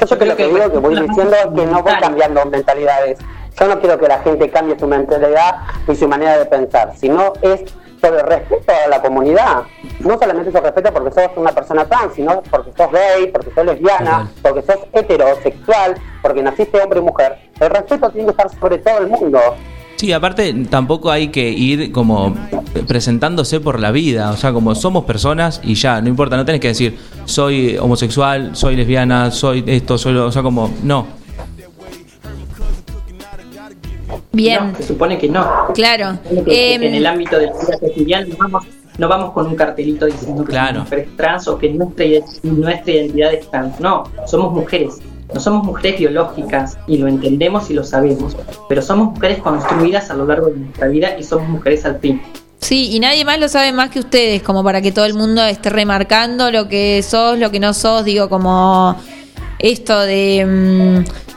Yo 0.00 0.06
creo 0.06 0.18
que 0.20 0.26
lo 0.26 0.36
que 0.36 0.46
digo 0.46 0.70
que 0.70 0.78
voy 0.78 0.94
diciendo 0.94 1.34
es 1.34 1.46
que 1.56 1.66
no 1.66 1.82
voy 1.82 1.92
cambiando 2.00 2.46
mentalidades. 2.46 3.18
Yo 3.58 3.66
no 3.66 3.80
quiero 3.80 3.98
que 3.98 4.06
la 4.06 4.20
gente 4.20 4.48
cambie 4.48 4.78
su 4.78 4.86
mentalidad 4.86 5.56
y 5.88 5.96
su 5.96 6.06
manera 6.06 6.38
de 6.38 6.46
pensar, 6.46 6.92
sino 6.96 7.32
es 7.42 7.64
sobre 8.02 8.22
respeto 8.22 8.72
a 8.84 8.88
la 8.88 9.00
comunidad. 9.00 9.62
No 10.00 10.18
solamente 10.18 10.50
sobre 10.50 10.66
respeto 10.66 10.92
porque 10.92 11.12
sos 11.12 11.30
una 11.36 11.52
persona 11.52 11.84
trans, 11.84 12.14
sino 12.14 12.42
porque 12.50 12.72
sos 12.76 12.90
gay, 12.90 13.30
porque 13.32 13.50
sos 13.54 13.64
lesbiana, 13.64 14.30
porque 14.42 14.62
sos 14.62 14.78
heterosexual, 14.92 15.94
porque 16.20 16.42
naciste 16.42 16.80
hombre 16.80 16.98
y 16.98 17.02
mujer. 17.02 17.38
El 17.60 17.70
respeto 17.70 18.10
tiene 18.10 18.26
que 18.26 18.30
estar 18.32 18.50
sobre 18.60 18.78
todo 18.78 18.98
el 18.98 19.08
mundo. 19.08 19.38
Sí, 19.96 20.12
aparte 20.12 20.52
tampoco 20.68 21.12
hay 21.12 21.28
que 21.28 21.48
ir 21.50 21.92
como 21.92 22.34
presentándose 22.88 23.60
por 23.60 23.78
la 23.78 23.92
vida, 23.92 24.32
o 24.32 24.36
sea, 24.36 24.52
como 24.52 24.74
somos 24.74 25.04
personas 25.04 25.60
y 25.62 25.74
ya, 25.74 26.00
no 26.00 26.08
importa, 26.08 26.36
no 26.36 26.44
tenés 26.44 26.60
que 26.60 26.68
decir 26.68 26.98
soy 27.24 27.76
homosexual, 27.78 28.56
soy 28.56 28.74
lesbiana, 28.74 29.30
soy 29.30 29.62
esto, 29.64 29.98
soy 29.98 30.14
lo, 30.14 30.26
o 30.26 30.32
sea, 30.32 30.42
como 30.42 30.72
no, 30.82 31.06
Bien. 34.32 34.74
se 34.76 34.82
supone 34.84 35.18
que 35.18 35.28
no. 35.28 35.68
Claro. 35.74 36.18
en 36.46 36.82
el 36.82 37.06
ámbito 37.06 37.38
del 37.38 37.50
vida 37.50 37.78
cotidiano 37.78 38.28
no 38.28 38.36
vamos, 38.38 38.64
no 38.98 39.08
vamos 39.08 39.32
con 39.32 39.46
un 39.46 39.56
cartelito 39.56 40.06
diciendo 40.06 40.44
que 40.44 40.50
claro. 40.50 40.74
somos 40.74 40.84
mujeres 40.84 41.16
trans 41.16 41.48
o 41.48 41.58
que 41.58 41.68
nuestra, 41.70 42.06
nuestra 42.42 42.92
identidad 42.92 43.34
es 43.34 43.50
trans. 43.50 43.78
No, 43.80 44.04
somos 44.26 44.52
mujeres. 44.52 45.00
No 45.32 45.40
somos 45.40 45.64
mujeres 45.64 45.98
biológicas 45.98 46.76
y 46.86 46.98
lo 46.98 47.08
entendemos 47.08 47.70
y 47.70 47.74
lo 47.74 47.84
sabemos, 47.84 48.36
pero 48.68 48.82
somos 48.82 49.14
mujeres 49.14 49.38
construidas 49.38 50.10
a 50.10 50.14
lo 50.14 50.26
largo 50.26 50.48
de 50.48 50.56
nuestra 50.56 50.88
vida 50.88 51.18
y 51.18 51.22
somos 51.22 51.48
mujeres 51.48 51.86
al 51.86 51.98
fin. 52.00 52.20
Sí, 52.60 52.90
y 52.92 53.00
nadie 53.00 53.24
más 53.24 53.40
lo 53.40 53.48
sabe 53.48 53.72
más 53.72 53.90
que 53.90 53.98
ustedes, 53.98 54.42
como 54.42 54.62
para 54.62 54.82
que 54.82 54.92
todo 54.92 55.06
el 55.06 55.14
mundo 55.14 55.42
esté 55.42 55.70
remarcando 55.70 56.50
lo 56.50 56.68
que 56.68 57.02
sos, 57.02 57.38
lo 57.38 57.50
que 57.50 57.60
no 57.60 57.72
sos, 57.72 58.04
digo, 58.04 58.28
como 58.28 58.94
esto 59.58 60.00
de... 60.00 61.04
mm, 61.04 61.31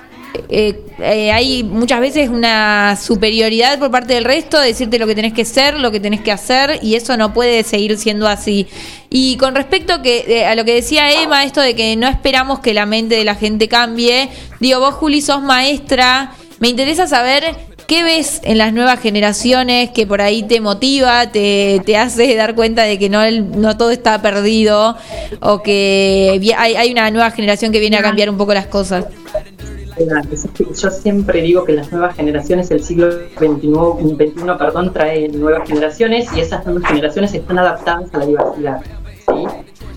eh, 0.49 0.81
eh, 0.99 1.31
hay 1.31 1.63
muchas 1.63 1.99
veces 1.99 2.29
una 2.29 2.95
superioridad 2.95 3.79
por 3.79 3.91
parte 3.91 4.13
del 4.13 4.23
resto, 4.23 4.59
decirte 4.59 4.99
lo 4.99 5.07
que 5.07 5.15
tenés 5.15 5.33
que 5.33 5.45
ser, 5.45 5.79
lo 5.79 5.91
que 5.91 5.99
tenés 5.99 6.21
que 6.21 6.31
hacer, 6.31 6.79
y 6.81 6.95
eso 6.95 7.17
no 7.17 7.33
puede 7.33 7.63
seguir 7.63 7.97
siendo 7.97 8.27
así. 8.27 8.67
Y 9.09 9.37
con 9.37 9.55
respecto 9.55 10.01
que, 10.01 10.25
eh, 10.27 10.45
a 10.45 10.55
lo 10.55 10.65
que 10.65 10.73
decía 10.73 11.11
Emma, 11.21 11.43
esto 11.43 11.61
de 11.61 11.75
que 11.75 11.95
no 11.95 12.07
esperamos 12.07 12.59
que 12.59 12.73
la 12.73 12.85
mente 12.85 13.15
de 13.15 13.23
la 13.23 13.35
gente 13.35 13.67
cambie, 13.67 14.29
digo, 14.59 14.79
vos 14.79 14.95
Juli 14.95 15.21
sos 15.21 15.41
maestra, 15.41 16.33
me 16.59 16.69
interesa 16.69 17.07
saber 17.07 17.55
qué 17.87 18.03
ves 18.03 18.41
en 18.43 18.57
las 18.57 18.73
nuevas 18.73 18.99
generaciones 18.99 19.91
que 19.91 20.07
por 20.07 20.21
ahí 20.21 20.43
te 20.43 20.59
motiva, 20.59 21.31
te, 21.31 21.81
te 21.85 21.97
hace 21.97 22.35
dar 22.35 22.55
cuenta 22.55 22.83
de 22.83 22.97
que 22.97 23.09
no, 23.09 23.29
no 23.29 23.77
todo 23.77 23.91
está 23.91 24.21
perdido, 24.21 24.97
o 25.41 25.61
que 25.61 26.39
hay, 26.57 26.75
hay 26.75 26.91
una 26.91 27.11
nueva 27.11 27.31
generación 27.31 27.71
que 27.71 27.79
viene 27.79 27.97
a 27.97 28.01
cambiar 28.01 28.29
un 28.29 28.37
poco 28.37 28.53
las 28.53 28.67
cosas. 28.67 29.05
Yo 29.97 30.89
siempre 30.91 31.41
digo 31.41 31.63
que 31.63 31.73
las 31.73 31.91
nuevas 31.91 32.15
generaciones, 32.15 32.69
el 32.71 32.83
siglo 32.83 33.11
XXI, 33.11 34.33
perdón, 34.57 34.91
trae 34.93 35.29
nuevas 35.29 35.67
generaciones 35.67 36.27
y 36.35 36.41
esas 36.41 36.65
nuevas 36.65 36.85
generaciones 36.85 37.33
están 37.33 37.59
adaptadas 37.59 38.13
a 38.13 38.19
la 38.19 38.25
diversidad. 38.25 38.81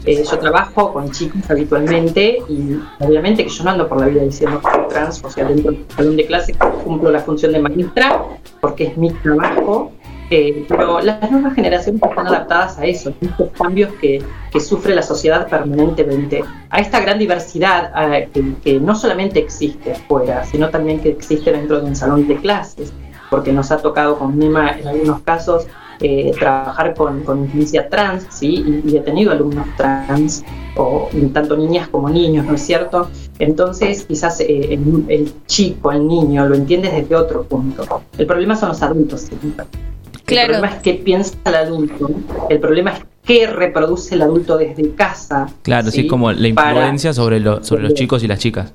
Eh, 0.05 0.25
yo 0.25 0.39
trabajo 0.39 0.93
con 0.93 1.11
chicos 1.11 1.43
habitualmente 1.51 2.39
y 2.49 2.81
obviamente 3.01 3.45
que 3.45 3.51
yo 3.51 3.65
no 3.65 3.71
ando 3.71 3.89
por 3.89 4.01
la 4.01 4.07
vida 4.07 4.23
diciendo 4.23 4.61
que 4.61 4.71
soy 4.71 4.89
trans, 4.89 5.25
o 5.25 5.31
sea, 5.31 5.45
dentro 5.45 5.73
del 5.73 5.85
salón 5.95 6.17
de 6.17 6.27
clase 6.27 6.55
cumplo 6.85 7.11
la 7.11 7.21
función 7.21 7.53
de 7.53 7.59
maestra 7.59 8.23
porque 8.61 8.85
es 8.85 8.97
mi 8.97 9.11
trabajo, 9.11 9.93
eh, 10.31 10.65
pero 10.69 11.01
las 11.01 11.31
nuevas 11.31 11.55
generaciones 11.55 12.03
están 12.03 12.27
adaptadas 12.27 12.79
a 12.79 12.85
eso, 12.85 13.13
estos 13.21 13.51
cambios 13.53 13.93
que, 14.01 14.23
sufre 14.61 14.95
la 14.95 15.03
sociedad 15.03 15.47
permanentemente, 15.47 16.43
a 16.71 16.81
esta 16.81 17.01
gran 17.01 17.19
diversidad 17.19 17.93
que, 18.33 18.55
que 18.65 18.81
no 18.81 18.97
solamente 18.97 19.39
existe 19.39 19.93
afuera, 19.93 20.45
sino 20.45 20.69
también 20.69 21.01
que 21.01 21.11
existe 21.11 21.53
dentro 21.53 21.81
de 21.81 21.87
un 21.87 21.95
salón 21.95 22.27
de 22.27 22.37
clases, 22.37 22.93
porque 23.31 23.53
nos 23.53 23.71
ha 23.71 23.79
tocado 23.79 24.19
con 24.19 24.37
Nima 24.37 24.73
en 24.73 24.89
algunos 24.89 25.21
casos 25.21 25.69
eh, 26.01 26.31
trabajar 26.39 26.95
con, 26.95 27.25
con 27.25 27.51
trans, 27.91 28.27
¿sí? 28.31 28.83
y, 28.85 28.89
y 28.89 28.97
he 28.97 29.01
tenido 29.01 29.33
alumnos 29.33 29.67
trans, 29.77 30.45
o 30.77 31.09
tanto 31.33 31.57
niñas 31.57 31.89
como 31.89 32.09
niños, 32.09 32.47
¿no 32.47 32.55
es 32.55 32.63
cierto? 32.63 33.09
Entonces, 33.41 34.05
quizás 34.05 34.39
eh, 34.41 34.75
el, 34.75 35.33
chico, 35.47 35.91
el 35.91 36.07
niño, 36.07 36.47
lo 36.47 36.55
entiende 36.55 36.89
desde 36.89 37.17
otro 37.17 37.43
punto. 37.43 38.03
El 38.17 38.27
problema 38.27 38.55
son 38.55 38.69
los 38.69 38.81
adultos 38.81 39.23
siempre. 39.23 39.65
Claro. 40.29 40.53
El 40.55 40.59
problema 40.61 40.77
es 40.77 40.83
qué 40.83 40.95
piensa 40.95 41.35
el 41.45 41.55
adulto. 41.55 42.11
El 42.49 42.61
problema 42.61 42.91
es 42.93 43.05
qué 43.25 43.47
reproduce 43.47 44.15
el 44.15 44.23
adulto 44.23 44.57
desde 44.57 44.91
casa. 44.95 45.47
Claro, 45.63 45.91
sí, 45.91 46.03
¿sí? 46.03 46.07
como 46.07 46.31
la 46.33 46.55
Para- 46.55 46.71
influencia 46.73 47.13
sobre, 47.13 47.41
lo- 47.41 47.63
sobre 47.65 47.83
los 47.83 47.95
chicos 47.95 48.23
y 48.23 48.29
las 48.29 48.39
chicas. 48.39 48.73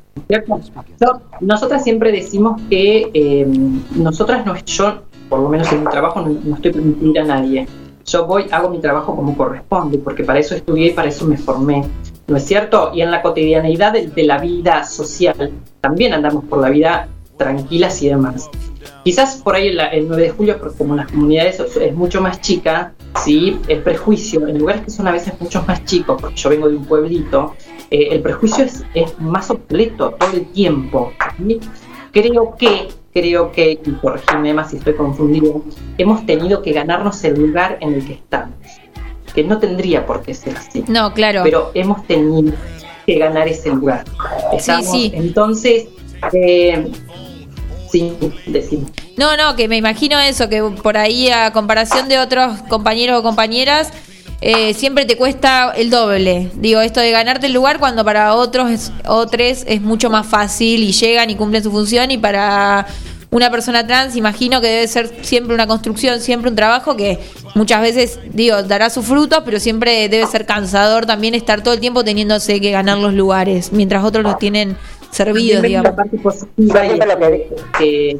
nosotras 1.41 1.83
siempre 1.83 2.11
decimos 2.11 2.61
que 2.69 3.09
eh, 3.13 3.47
nosotras 3.95 4.45
no, 4.45 4.55
yo, 4.65 5.01
por 5.29 5.39
lo 5.39 5.49
menos 5.49 5.71
en 5.71 5.83
mi 5.83 5.89
trabajo, 5.89 6.21
no, 6.21 6.35
no 6.43 6.55
estoy 6.55 6.71
permitida 6.71 7.21
a 7.21 7.25
nadie. 7.25 7.67
Yo 8.05 8.25
voy, 8.25 8.45
hago 8.51 8.69
mi 8.69 8.79
trabajo 8.79 9.15
como 9.15 9.35
corresponde, 9.37 9.97
porque 9.97 10.23
para 10.23 10.39
eso 10.39 10.55
estudié 10.55 10.87
y 10.87 10.91
para 10.91 11.07
eso 11.09 11.25
me 11.25 11.37
formé. 11.37 11.85
¿No 12.27 12.37
es 12.37 12.45
cierto? 12.45 12.91
Y 12.93 13.01
en 13.01 13.11
la 13.11 13.21
cotidianeidad 13.21 13.91
de, 13.93 14.07
de 14.07 14.23
la 14.23 14.37
vida 14.39 14.83
social 14.85 15.51
también 15.81 16.13
andamos 16.13 16.45
por 16.45 16.59
la 16.59 16.69
vida 16.69 17.07
tranquilas 17.37 18.01
y 18.01 18.09
demás. 18.09 18.49
Quizás 19.03 19.37
por 19.37 19.55
ahí 19.55 19.67
el, 19.67 19.79
el 19.79 20.07
9 20.07 20.23
de 20.23 20.29
julio, 20.29 20.57
porque 20.59 20.77
como 20.77 20.95
las 20.95 21.11
comunidades 21.11 21.59
es, 21.59 21.93
mucho 21.93 22.21
más 22.21 22.39
chica, 22.41 22.93
¿sí? 23.23 23.59
el 23.67 23.81
prejuicio, 23.81 24.47
en 24.47 24.57
lugares 24.59 24.83
que 24.83 24.91
son 24.91 25.07
a 25.07 25.11
veces 25.11 25.33
mucho 25.39 25.63
más 25.67 25.83
chicos, 25.85 26.21
porque 26.21 26.35
yo 26.35 26.49
vengo 26.49 26.69
de 26.69 26.77
un 26.77 26.85
pueblito, 26.85 27.55
eh, 27.91 28.09
el 28.11 28.21
prejuicio 28.21 28.63
es, 28.65 28.83
es 28.93 29.19
más 29.19 29.49
obsoleto 29.49 30.11
todo 30.11 30.31
el 30.31 30.45
tiempo. 30.47 31.11
¿sí? 31.37 31.59
Creo 32.11 32.55
que, 32.57 32.87
creo 33.13 33.51
que, 33.51 33.71
y 33.83 33.91
corregime 33.93 34.53
más 34.53 34.71
si 34.71 34.77
estoy 34.77 34.93
confundido, 34.93 35.63
hemos 35.97 36.25
tenido 36.25 36.61
que 36.61 36.71
ganarnos 36.71 37.23
el 37.23 37.39
lugar 37.39 37.77
en 37.81 37.95
el 37.95 38.05
que 38.05 38.13
estamos. 38.13 38.55
Que 39.33 39.43
no 39.43 39.57
tendría 39.57 40.05
por 40.05 40.21
qué 40.21 40.33
ser 40.33 40.55
así. 40.55 40.85
No, 40.87 41.11
claro. 41.13 41.41
Pero 41.43 41.71
hemos 41.73 42.05
tenido 42.05 42.53
que 43.05 43.17
ganar 43.17 43.47
ese 43.47 43.69
lugar. 43.69 44.05
Estamos- 44.53 44.91
sí. 44.91 45.11
Entonces, 45.15 45.87
eh, 46.31 46.91
sí, 47.91 48.13
decimos. 48.45 48.91
No, 49.17 49.37
no, 49.37 49.55
que 49.55 49.67
me 49.67 49.77
imagino 49.77 50.19
eso, 50.19 50.49
que 50.49 50.61
por 50.63 50.97
ahí 50.97 51.29
a 51.29 51.51
comparación 51.51 52.09
de 52.09 52.19
otros 52.19 52.61
compañeros 52.69 53.19
o 53.19 53.23
compañeras, 53.23 53.91
eh, 54.41 54.73
siempre 54.73 55.05
te 55.05 55.15
cuesta 55.15 55.71
el 55.75 55.89
doble. 55.89 56.51
Digo, 56.55 56.81
esto 56.81 56.99
de 56.99 57.11
ganarte 57.11 57.47
el 57.47 57.53
lugar 57.53 57.79
cuando 57.79 58.03
para 58.03 58.33
otros 58.33 58.69
es, 58.71 58.91
otros 59.07 59.63
es 59.65 59.81
mucho 59.81 60.09
más 60.09 60.27
fácil 60.27 60.83
y 60.83 60.91
llegan 60.91 61.29
y 61.29 61.35
cumplen 61.35 61.63
su 61.63 61.71
función 61.71 62.11
y 62.11 62.17
para 62.17 62.85
una 63.33 63.49
persona 63.49 63.87
trans 63.87 64.15
imagino 64.15 64.61
que 64.61 64.67
debe 64.67 64.87
ser 64.87 65.11
siempre 65.23 65.55
una 65.55 65.65
construcción, 65.65 66.19
siempre 66.19 66.49
un 66.49 66.55
trabajo 66.55 66.95
que 66.95 67.19
muchas 67.55 67.81
veces, 67.81 68.19
digo, 68.31 68.61
dará 68.63 68.89
sus 68.89 69.05
frutos, 69.05 69.41
pero 69.43 69.59
siempre 69.59 70.07
debe 70.09 70.27
ser 70.27 70.45
cansador 70.45 71.05
también 71.05 71.33
estar 71.33 71.63
todo 71.63 71.73
el 71.73 71.79
tiempo 71.79 72.03
teniéndose 72.03 72.61
que 72.61 72.69
ganar 72.69 72.97
los 72.97 73.13
lugares, 73.13 73.71
mientras 73.71 74.03
otros 74.03 74.23
los 74.23 74.37
tienen 74.37 74.77
servidos, 75.13 75.61
digamos. 75.63 75.91
la 75.91 75.95
parte 75.95 76.17
positiva 76.17 76.85
y 76.85 76.89
Siempre 76.89 77.07
lo 77.07 77.17
que- 77.19 77.47
que 77.77 78.17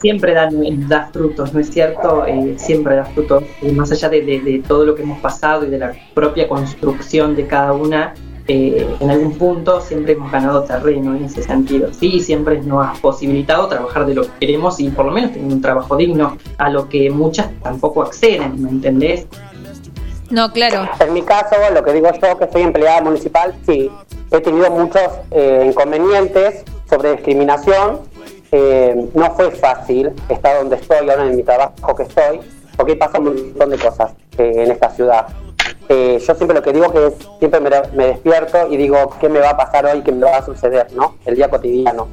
siempre 0.00 0.34
da, 0.34 0.48
da 0.88 1.10
frutos, 1.12 1.52
¿no 1.54 1.60
es 1.60 1.70
cierto? 1.70 2.24
Eh, 2.26 2.54
siempre 2.58 2.96
da 2.96 3.04
frutos, 3.06 3.42
eh, 3.62 3.72
más 3.72 3.90
allá 3.92 4.08
de, 4.08 4.20
de- 4.22 4.40
de 4.40 4.62
todo 4.66 4.84
lo 4.84 4.94
que 4.94 5.02
hemos 5.02 5.20
pasado 5.20 5.64
y 5.66 5.70
de 5.70 5.78
la 5.78 5.92
propia 6.14 6.48
construcción 6.48 7.34
de 7.34 7.46
cada 7.46 7.72
una, 7.72 8.14
eh, 8.48 8.86
en 9.00 9.10
algún 9.10 9.32
punto 9.36 9.80
siempre 9.80 10.12
hemos 10.12 10.30
ganado 10.30 10.62
terreno 10.62 11.16
en 11.16 11.24
ese 11.24 11.42
sentido, 11.42 11.88
sí, 11.92 12.20
siempre 12.20 12.60
nos 12.62 12.86
ha 12.86 12.92
posibilitado 13.00 13.66
trabajar 13.66 14.06
de 14.06 14.14
lo 14.14 14.22
que 14.22 14.28
queremos 14.40 14.78
y 14.78 14.88
por 14.90 15.06
lo 15.06 15.10
menos 15.12 15.32
tener 15.32 15.52
un 15.52 15.60
trabajo 15.60 15.96
digno, 15.96 16.36
a 16.58 16.70
lo 16.70 16.88
que 16.88 17.10
muchas 17.10 17.48
tampoco 17.64 18.02
acceden, 18.02 18.62
¿me 18.62 18.68
entendés? 18.70 19.26
No, 20.30 20.52
claro. 20.52 20.88
En 20.98 21.12
mi 21.12 21.22
caso, 21.22 21.54
lo 21.72 21.82
que 21.84 21.92
digo 21.92 22.08
yo, 22.20 22.38
que 22.38 22.50
soy 22.50 22.62
empleada 22.62 23.00
municipal, 23.00 23.54
sí, 23.64 23.90
he 24.30 24.40
tenido 24.40 24.70
muchos 24.70 25.02
eh, 25.30 25.64
inconvenientes 25.66 26.64
sobre 26.88 27.12
discriminación. 27.12 28.00
Eh, 28.52 29.08
no 29.14 29.30
fue 29.32 29.50
fácil 29.52 30.12
estar 30.28 30.58
donde 30.58 30.76
estoy 30.76 31.08
ahora 31.08 31.26
en 31.26 31.36
mi 31.36 31.42
trabajo 31.42 31.94
que 31.94 32.04
estoy, 32.04 32.40
porque 32.76 32.96
pasa 32.96 33.18
un 33.18 33.24
montón 33.26 33.70
de 33.70 33.78
cosas 33.78 34.12
eh, 34.38 34.52
en 34.56 34.70
esta 34.70 34.90
ciudad. 34.90 35.26
Yo 35.88 36.18
siempre 36.34 36.54
lo 36.54 36.62
que 36.62 36.72
digo 36.72 36.92
que 36.92 37.06
es, 37.06 37.14
siempre 37.38 37.60
me, 37.60 37.70
me 37.94 38.06
despierto 38.08 38.66
y 38.68 38.76
digo, 38.76 39.14
¿qué 39.20 39.28
me 39.28 39.38
va 39.38 39.50
a 39.50 39.56
pasar 39.56 39.86
hoy? 39.86 40.02
¿Qué 40.02 40.10
me 40.10 40.24
va 40.24 40.38
a 40.38 40.44
suceder? 40.44 40.88
¿no? 40.92 41.14
El 41.24 41.36
día 41.36 41.48
cotidiano. 41.48 42.08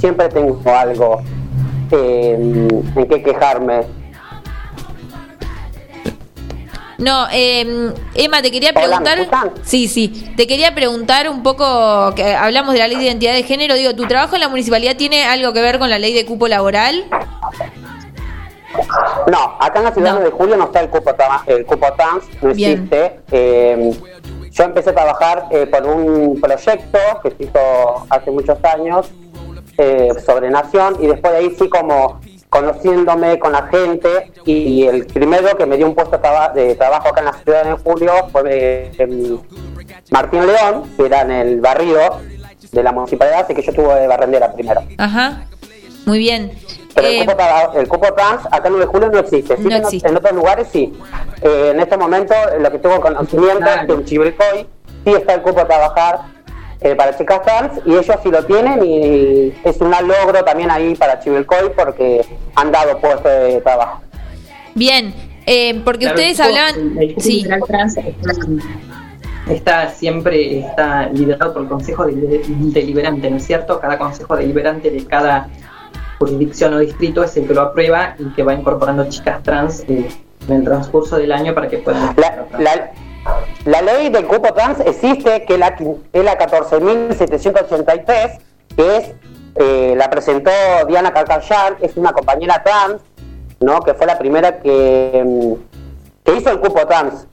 Siempre 0.00 0.28
tengo 0.28 0.60
algo 0.66 1.22
en 1.92 3.08
qué 3.08 3.22
quejarme. 3.22 4.01
No, 7.02 7.26
eh, 7.32 7.92
Emma, 8.14 8.40
te 8.42 8.52
quería 8.52 8.70
Hola, 8.70 9.00
¿me 9.00 9.04
preguntar. 9.04 9.18
escuchan? 9.18 9.52
Sí, 9.64 9.88
sí. 9.88 10.32
Te 10.36 10.46
quería 10.46 10.72
preguntar 10.72 11.28
un 11.28 11.42
poco, 11.42 12.14
que 12.14 12.32
hablamos 12.34 12.74
de 12.74 12.78
la 12.78 12.86
ley 12.86 12.96
de 12.98 13.04
identidad 13.06 13.34
de 13.34 13.42
género. 13.42 13.74
Digo, 13.74 13.92
¿tu 13.96 14.06
trabajo 14.06 14.36
en 14.36 14.40
la 14.42 14.48
municipalidad 14.48 14.94
tiene 14.96 15.24
algo 15.24 15.52
que 15.52 15.60
ver 15.60 15.80
con 15.80 15.90
la 15.90 15.98
ley 15.98 16.14
de 16.14 16.24
cupo 16.24 16.46
laboral? 16.46 17.04
No, 19.26 19.56
acá 19.60 19.80
en 19.80 19.84
la 19.84 19.92
ciudad 19.92 20.14
No. 20.14 20.20
de 20.20 20.30
julio 20.30 20.56
no 20.56 20.64
está 20.66 20.80
el 20.80 20.88
cupo, 20.90 21.10
el 21.46 21.66
cupo 21.66 21.86
trans, 21.94 22.24
no 22.40 22.50
existe. 22.50 23.20
Eh, 23.32 23.90
yo 24.52 24.64
empecé 24.64 24.90
a 24.90 24.94
trabajar 24.94 25.46
eh, 25.50 25.66
por 25.66 25.84
un 25.84 26.40
proyecto 26.40 26.98
que 27.22 27.30
se 27.32 27.44
hizo 27.44 28.06
hace 28.10 28.30
muchos 28.30 28.58
años 28.64 29.10
eh, 29.76 30.10
sobre 30.24 30.50
nación 30.50 30.96
y 31.00 31.06
después 31.08 31.32
de 31.32 31.38
ahí 31.40 31.56
sí 31.58 31.68
como 31.68 32.20
conociéndome 32.52 33.38
con 33.38 33.50
la 33.52 33.62
gente 33.68 34.30
y, 34.44 34.84
el 34.86 35.06
primero 35.06 35.56
que 35.56 35.64
me 35.64 35.78
dio 35.78 35.86
un 35.86 35.94
puesto 35.94 36.16
de, 36.16 36.22
traba- 36.22 36.50
de 36.50 36.74
trabajo 36.74 37.08
acá 37.08 37.20
en 37.20 37.24
la 37.26 37.32
ciudad 37.32 37.64
de 37.64 37.72
julio 37.82 38.12
fue 38.30 38.42
eh, 38.46 38.92
em, 38.98 39.38
Martín 40.10 40.46
León, 40.46 40.84
que 40.98 41.06
era 41.06 41.22
en 41.22 41.30
el 41.30 41.60
barrio 41.62 41.98
de 42.70 42.82
la 42.82 42.92
municipalidad, 42.92 43.40
así 43.40 43.54
que 43.54 43.62
yo 43.62 43.70
estuve 43.70 43.94
de 44.00 44.06
barrendera 44.06 44.52
primero. 44.52 44.82
Ajá. 44.98 45.46
Muy 46.04 46.18
bien. 46.18 46.52
Pero 46.94 47.06
Eh, 47.08 47.20
el, 47.20 47.26
cupo, 47.26 47.38
tra- 47.38 47.70
el 47.74 47.88
cupo 47.88 48.12
trans 48.14 48.44
acá 48.50 48.68
en 48.68 48.72
9 48.74 48.80
de 48.80 48.86
julio 48.92 49.08
no 49.10 49.18
existe. 49.20 49.56
Sí, 49.56 49.62
No 49.64 49.76
en, 49.76 49.82
existe. 49.82 50.08
en 50.10 50.16
otros 50.18 50.32
lugares 50.34 50.68
sí. 50.70 50.92
Eh, 51.40 51.70
en 51.72 51.80
este 51.80 51.96
momento 51.96 52.34
lo 52.60 52.70
que 52.70 52.78
tengo 52.78 53.00
conocimiento 53.00 53.64
es 53.66 53.86
que 53.86 53.92
en 53.92 54.04
Chivilcoy 54.04 54.66
sí 55.04 55.10
está 55.14 55.34
el 55.34 55.40
cupo 55.42 55.60
a 55.60 55.66
trabajar 55.66 56.20
eh, 56.82 56.94
para 56.94 57.16
chicas 57.16 57.42
trans 57.42 57.72
y 57.84 57.92
ellos 57.92 58.16
sí 58.22 58.30
lo 58.30 58.44
tienen 58.44 58.84
y 58.84 59.52
es 59.64 59.80
un 59.80 59.90
logro 59.90 60.44
también 60.44 60.70
ahí 60.70 60.94
para 60.94 61.20
Chivilcoy 61.20 61.70
porque 61.76 62.24
han 62.54 62.72
dado 62.72 62.98
puestos 62.98 63.24
de 63.24 63.60
trabajo. 63.60 64.00
bien. 64.74 65.14
Eh, 65.44 65.80
porque 65.84 66.04
Claro, 66.04 66.14
ustedes 66.14 66.38
hablaban. 66.38 66.96
El 67.00 67.20
Sí. 67.20 67.44
trans 67.66 67.96
está, 67.96 68.32
está 69.48 69.88
siempre 69.90 70.60
está 70.60 71.08
liderado 71.08 71.52
por 71.52 71.62
el 71.62 71.68
Consejo 71.68 72.06
Deliberante, 72.06 73.28
¿no 73.28 73.36
es 73.38 73.44
cierto? 73.44 73.80
Cada 73.80 73.98
Consejo 73.98 74.36
Deliberante 74.36 74.90
de 74.90 75.04
cada 75.04 75.48
jurisdicción 76.20 76.74
o 76.74 76.78
distrito 76.78 77.24
es 77.24 77.36
el 77.36 77.48
que 77.48 77.54
lo 77.54 77.62
aprueba 77.62 78.14
y 78.20 78.32
que 78.34 78.44
va 78.44 78.54
incorporando 78.54 79.08
chicas 79.08 79.42
trans 79.42 79.80
eh, 79.88 80.08
en 80.46 80.54
el 80.54 80.62
transcurso 80.64 81.16
del 81.16 81.32
año 81.32 81.54
para 81.54 81.68
que 81.68 81.78
puedan... 81.78 82.14
La, 82.16 82.46
la, 82.60 82.91
ley 83.64 84.10
del 84.10 84.26
cupo 84.26 84.52
trans 84.54 84.80
existe, 84.80 85.44
que 85.44 85.54
es 85.54 85.58
la, 85.58 85.76
es 86.12 86.24
la 86.24 86.38
14.783, 86.38 88.38
que 88.76 88.96
es 88.96 89.10
eh, 89.54 89.94
la 89.96 90.08
presentó 90.08 90.50
Diana 90.88 91.12
Carcayán, 91.12 91.76
es 91.80 91.96
una 91.96 92.12
compañera 92.12 92.62
trans, 92.62 93.02
¿no? 93.60 93.80
que 93.80 93.94
fue 93.94 94.06
la 94.06 94.18
primera 94.18 94.60
que, 94.60 95.22
mm, 95.24 95.52
que 96.24 96.38
hizo 96.38 96.50
el 96.50 96.58
cupo 96.58 96.86
trans 96.86 97.26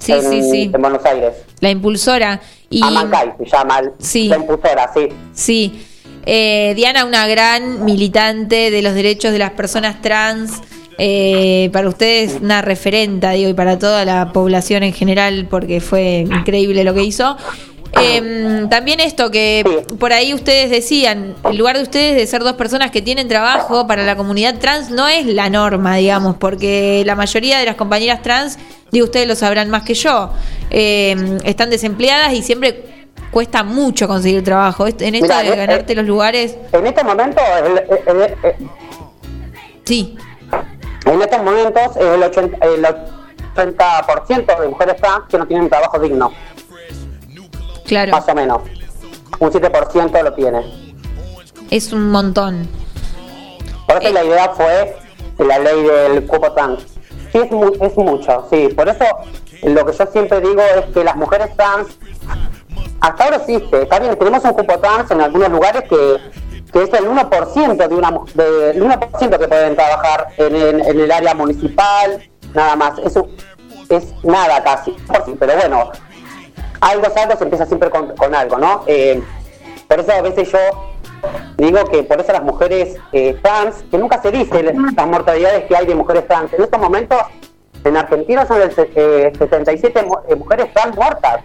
sí, 0.00 0.12
en, 0.12 0.22
sí, 0.22 0.42
sí. 0.42 0.70
en 0.72 0.80
Buenos 0.80 1.04
Aires. 1.04 1.34
La 1.60 1.70
impulsora. 1.70 2.40
Y... 2.70 2.82
Amancay 2.82 3.34
se 3.38 3.44
llama, 3.44 3.82
sí. 3.98 4.28
la 4.28 4.36
impulsora, 4.36 4.90
sí. 4.92 5.08
Sí. 5.32 5.86
Eh, 6.24 6.72
Diana, 6.74 7.04
una 7.04 7.26
gran 7.28 7.84
militante 7.84 8.70
de 8.70 8.82
los 8.82 8.94
derechos 8.94 9.32
de 9.32 9.38
las 9.38 9.52
personas 9.52 10.02
trans. 10.02 10.60
Eh, 10.98 11.70
para 11.72 11.88
ustedes 11.88 12.38
una 12.40 12.62
referenta, 12.62 13.32
digo, 13.32 13.50
y 13.50 13.54
para 13.54 13.78
toda 13.78 14.04
la 14.04 14.32
población 14.32 14.82
en 14.82 14.92
general, 14.92 15.46
porque 15.50 15.80
fue 15.80 16.26
increíble 16.30 16.84
lo 16.84 16.94
que 16.94 17.02
hizo. 17.02 17.36
Eh, 18.00 18.66
también 18.68 19.00
esto 19.00 19.30
que 19.30 19.84
por 19.98 20.12
ahí 20.12 20.34
ustedes 20.34 20.70
decían, 20.70 21.34
en 21.44 21.58
lugar 21.58 21.76
de 21.76 21.82
ustedes 21.82 22.16
de 22.16 22.26
ser 22.26 22.42
dos 22.42 22.54
personas 22.54 22.90
que 22.90 23.00
tienen 23.00 23.28
trabajo 23.28 23.86
para 23.86 24.04
la 24.04 24.16
comunidad 24.16 24.58
trans, 24.58 24.90
no 24.90 25.08
es 25.08 25.26
la 25.26 25.48
norma, 25.48 25.96
digamos, 25.96 26.36
porque 26.36 27.02
la 27.06 27.14
mayoría 27.14 27.58
de 27.58 27.64
las 27.64 27.76
compañeras 27.76 28.22
trans, 28.22 28.58
digo, 28.92 29.06
ustedes 29.06 29.26
lo 29.26 29.34
sabrán 29.34 29.70
más 29.70 29.82
que 29.82 29.94
yo, 29.94 30.30
eh, 30.70 31.38
están 31.44 31.70
desempleadas 31.70 32.34
y 32.34 32.42
siempre 32.42 32.84
cuesta 33.30 33.62
mucho 33.62 34.08
conseguir 34.08 34.44
trabajo. 34.44 34.86
En 34.86 35.14
esto 35.14 35.36
de 35.38 35.48
eh, 35.48 35.56
ganarte 35.56 35.94
los 35.94 36.06
lugares... 36.06 36.56
En 36.72 36.86
este 36.86 37.02
momento... 37.04 37.40
sí. 39.84 40.16
En 41.06 41.22
estos 41.22 41.42
momentos 41.42 41.96
el 41.96 42.20
80%, 42.20 42.58
el 42.66 42.86
80 43.64 44.60
de 44.60 44.68
mujeres 44.68 44.96
trans 44.96 45.24
que 45.28 45.38
no 45.38 45.46
tienen 45.46 45.68
trabajo 45.68 45.98
digno. 46.00 46.32
Claro. 47.86 48.12
Más 48.12 48.28
o 48.28 48.34
menos. 48.34 48.62
Un 49.38 49.50
7% 49.50 50.22
lo 50.22 50.32
tiene. 50.34 50.60
Es 51.70 51.92
un 51.92 52.10
montón. 52.10 52.68
Por 53.86 54.02
eso 54.02 54.12
la 54.12 54.24
idea 54.24 54.48
fue 54.50 54.96
la 55.38 55.58
ley 55.60 55.82
del 55.84 56.26
cupo 56.26 56.52
trans. 56.52 56.82
Sí, 57.32 57.38
es, 57.38 57.50
es 57.80 57.96
mucho, 57.96 58.46
sí. 58.50 58.68
Por 58.74 58.88
eso 58.88 59.04
lo 59.62 59.86
que 59.86 59.92
yo 59.92 60.06
siempre 60.06 60.40
digo 60.40 60.60
es 60.60 60.86
que 60.92 61.04
las 61.04 61.16
mujeres 61.16 61.54
trans, 61.56 61.98
hasta 63.00 63.24
ahora 63.24 63.36
existe, 63.36 63.82
está 63.82 64.00
bien, 64.00 64.16
tenemos 64.16 64.42
un 64.44 64.52
cupo 64.52 64.78
trans 64.78 65.10
en 65.10 65.20
algunos 65.20 65.50
lugares 65.50 65.84
que, 65.88 66.16
que 66.72 66.82
es 66.82 66.92
el 66.92 67.06
1% 67.08 67.88
de 67.88 67.94
una 67.94 68.10
de, 68.34 68.70
el 68.70 68.82
1% 68.82 69.38
que 69.38 69.48
pueden 69.48 69.76
trabajar 69.76 70.28
en, 70.36 70.80
en, 70.80 71.00
el 71.00 71.10
área 71.10 71.34
municipal, 71.34 72.22
nada 72.54 72.76
más. 72.76 72.98
Eso 72.98 73.28
es 73.88 74.12
nada 74.24 74.62
casi. 74.62 74.96
Pero 75.38 75.56
bueno, 75.56 75.90
algo 76.80 77.06
algo 77.16 77.36
se 77.36 77.44
empieza 77.44 77.66
siempre 77.66 77.90
con, 77.90 78.34
algo, 78.34 78.58
¿no? 78.58 78.84
Eh, 78.86 79.22
por 79.88 80.00
eso 80.00 80.12
a 80.12 80.22
veces 80.22 80.50
yo 80.50 80.58
digo 81.56 81.84
que 81.86 82.02
por 82.02 82.20
eso 82.20 82.32
las 82.32 82.42
mujeres 82.42 82.96
eh, 83.12 83.38
trans, 83.42 83.84
que 83.90 83.98
nunca 83.98 84.20
se 84.20 84.30
dice 84.30 84.62
las 84.62 85.06
mortalidades 85.06 85.64
que 85.64 85.76
hay 85.76 85.86
de 85.86 85.94
mujeres 85.94 86.26
trans, 86.26 86.52
en 86.52 86.62
estos 86.62 86.80
momentos 86.80 87.18
en 87.84 87.96
Argentina 87.96 88.46
son 88.46 88.60
el, 88.62 88.74
77 88.74 90.06
eh, 90.28 90.34
mujeres 90.36 90.72
trans 90.74 90.96
muertas, 90.96 91.40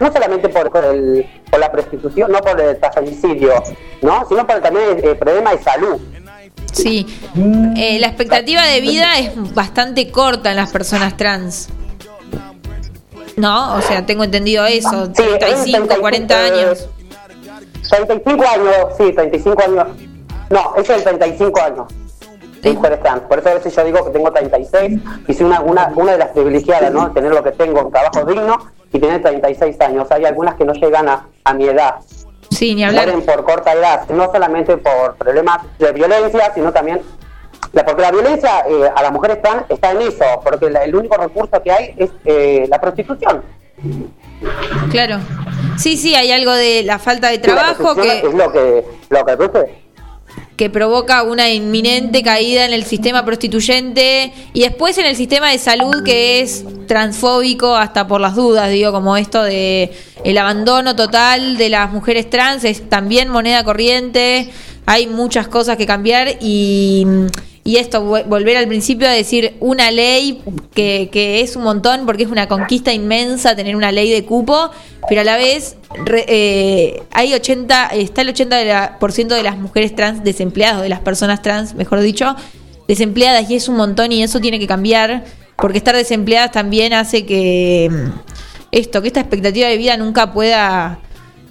no 0.00 0.12
solamente 0.12 0.48
por, 0.48 0.70
por, 0.70 1.60
la 1.60 1.70
prostitución, 1.70 2.32
no 2.32 2.38
por 2.40 2.60
el 2.60 2.78
transfemicidio, 2.78 3.62
¿no? 4.02 4.26
sino 4.28 4.46
por 4.46 4.60
también 4.60 5.00
el, 5.02 5.16
problema 5.16 5.52
de 5.52 5.62
salud. 5.62 6.00
Sí, 6.72 7.06
la 7.34 8.06
expectativa 8.06 8.62
de 8.66 8.80
vida 8.80 9.18
es 9.18 9.54
bastante 9.54 10.10
corta 10.10 10.50
en 10.50 10.56
las 10.56 10.70
personas 10.70 11.16
trans. 11.16 11.68
No, 13.36 13.76
o 13.76 13.80
sea, 13.80 14.06
tengo 14.06 14.24
entendido 14.24 14.64
eso, 14.66 15.10
35, 15.12 15.96
40 16.00 16.44
años. 16.44 16.88
35 17.88 18.44
años, 18.44 18.74
sí, 18.96 19.12
35 19.12 19.62
años. 19.62 19.86
No, 20.50 20.74
es 20.76 20.88
el 20.88 21.02
35 21.02 21.60
años. 21.60 21.86
Mujeres 22.72 23.00
trans. 23.00 23.22
Por 23.22 23.38
eso 23.38 23.48
a 23.50 23.54
veces 23.54 23.74
yo 23.74 23.84
digo 23.84 24.04
que 24.04 24.10
tengo 24.10 24.32
36 24.32 25.00
y 25.28 25.34
soy 25.34 25.46
una, 25.46 25.60
una, 25.60 25.92
una 25.94 26.12
de 26.12 26.18
las 26.18 26.28
privilegiadas, 26.28 26.92
¿no? 26.92 27.10
Tener 27.12 27.32
lo 27.32 27.42
que 27.42 27.52
tengo, 27.52 27.84
un 27.84 27.92
trabajo 27.92 28.24
digno 28.24 28.58
y 28.92 28.98
tener 28.98 29.22
36 29.22 29.80
años. 29.80 30.10
Hay 30.10 30.24
algunas 30.24 30.54
que 30.54 30.64
no 30.64 30.72
llegan 30.72 31.08
a, 31.08 31.26
a 31.44 31.54
mi 31.54 31.66
edad. 31.66 31.96
Sí, 32.50 32.74
ni 32.74 32.84
hablar. 32.84 33.06
Mueren 33.06 33.26
por 33.26 33.44
corta 33.44 33.72
edad, 33.72 34.08
no 34.10 34.26
solamente 34.30 34.76
por 34.76 35.16
problemas 35.16 35.58
de 35.78 35.92
violencia, 35.92 36.52
sino 36.54 36.72
también 36.72 37.00
porque 37.82 38.02
la 38.02 38.12
violencia 38.12 38.64
eh, 38.68 38.90
a 38.94 39.02
las 39.02 39.10
mujeres 39.10 39.42
trans 39.42 39.64
está 39.68 39.90
en 39.90 40.02
eso, 40.02 40.24
porque 40.44 40.66
el 40.66 40.94
único 40.94 41.16
recurso 41.16 41.60
que 41.62 41.72
hay 41.72 41.94
es 41.96 42.10
eh, 42.24 42.66
la 42.68 42.80
prostitución. 42.80 43.42
Claro. 44.90 45.18
Sí, 45.76 45.96
sí, 45.96 46.14
hay 46.14 46.30
algo 46.30 46.52
de 46.52 46.84
la 46.84 46.98
falta 46.98 47.28
de 47.30 47.38
trabajo 47.38 47.96
que 47.96 48.18
es 48.18 48.34
lo 48.34 48.52
que 48.52 48.84
lo 49.10 49.24
que 49.24 49.36
que 50.56 50.70
provoca 50.70 51.22
una 51.24 51.50
inminente 51.50 52.22
caída 52.22 52.64
en 52.64 52.72
el 52.72 52.84
sistema 52.84 53.24
prostituyente 53.24 54.32
y 54.52 54.60
después 54.60 54.96
en 54.98 55.06
el 55.06 55.16
sistema 55.16 55.50
de 55.50 55.58
salud 55.58 56.04
que 56.04 56.40
es 56.40 56.64
transfóbico 56.86 57.74
hasta 57.76 58.06
por 58.06 58.20
las 58.20 58.36
dudas, 58.36 58.70
digo, 58.70 58.92
como 58.92 59.16
esto 59.16 59.42
de 59.42 59.92
el 60.24 60.38
abandono 60.38 60.94
total 60.94 61.56
de 61.56 61.68
las 61.70 61.92
mujeres 61.92 62.30
trans 62.30 62.64
es 62.64 62.88
también 62.88 63.28
moneda 63.28 63.64
corriente, 63.64 64.50
hay 64.86 65.06
muchas 65.06 65.48
cosas 65.48 65.76
que 65.76 65.86
cambiar 65.86 66.36
y 66.40 67.04
y 67.66 67.78
esto, 67.78 68.02
volver 68.02 68.58
al 68.58 68.68
principio 68.68 69.08
a 69.08 69.10
decir 69.10 69.56
una 69.58 69.90
ley 69.90 70.42
que, 70.74 71.08
que, 71.10 71.40
es 71.40 71.56
un 71.56 71.62
montón 71.62 72.04
porque 72.04 72.24
es 72.24 72.28
una 72.28 72.46
conquista 72.46 72.92
inmensa 72.92 73.56
tener 73.56 73.74
una 73.74 73.90
ley 73.90 74.10
de 74.10 74.22
cupo, 74.26 74.70
pero 75.08 75.22
a 75.22 75.24
la 75.24 75.38
vez 75.38 75.78
eh, 76.28 77.02
hay 77.10 77.32
80, 77.32 77.86
está 77.86 78.20
el 78.20 78.34
80% 78.34 79.28
de, 79.28 79.42
las 79.42 79.56
mujeres 79.56 79.96
trans 79.96 80.22
desempleadas, 80.22 80.82
de 80.82 80.90
las 80.90 81.00
personas 81.00 81.40
trans, 81.40 81.74
mejor 81.74 82.00
dicho, 82.00 82.36
desempleadas 82.86 83.48
y 83.50 83.56
es 83.56 83.66
un 83.68 83.76
montón 83.76 84.12
y 84.12 84.22
eso 84.22 84.40
tiene 84.40 84.58
que 84.58 84.66
cambiar 84.66 85.24
porque 85.56 85.78
estar 85.78 85.96
desempleadas 85.96 86.52
también 86.52 86.92
hace 86.92 87.24
que 87.24 87.88
esto, 88.72 89.00
que 89.00 89.08
esta 89.08 89.20
expectativa 89.20 89.68
de 89.68 89.78
vida 89.78 89.96
nunca 89.96 90.34
pueda 90.34 90.98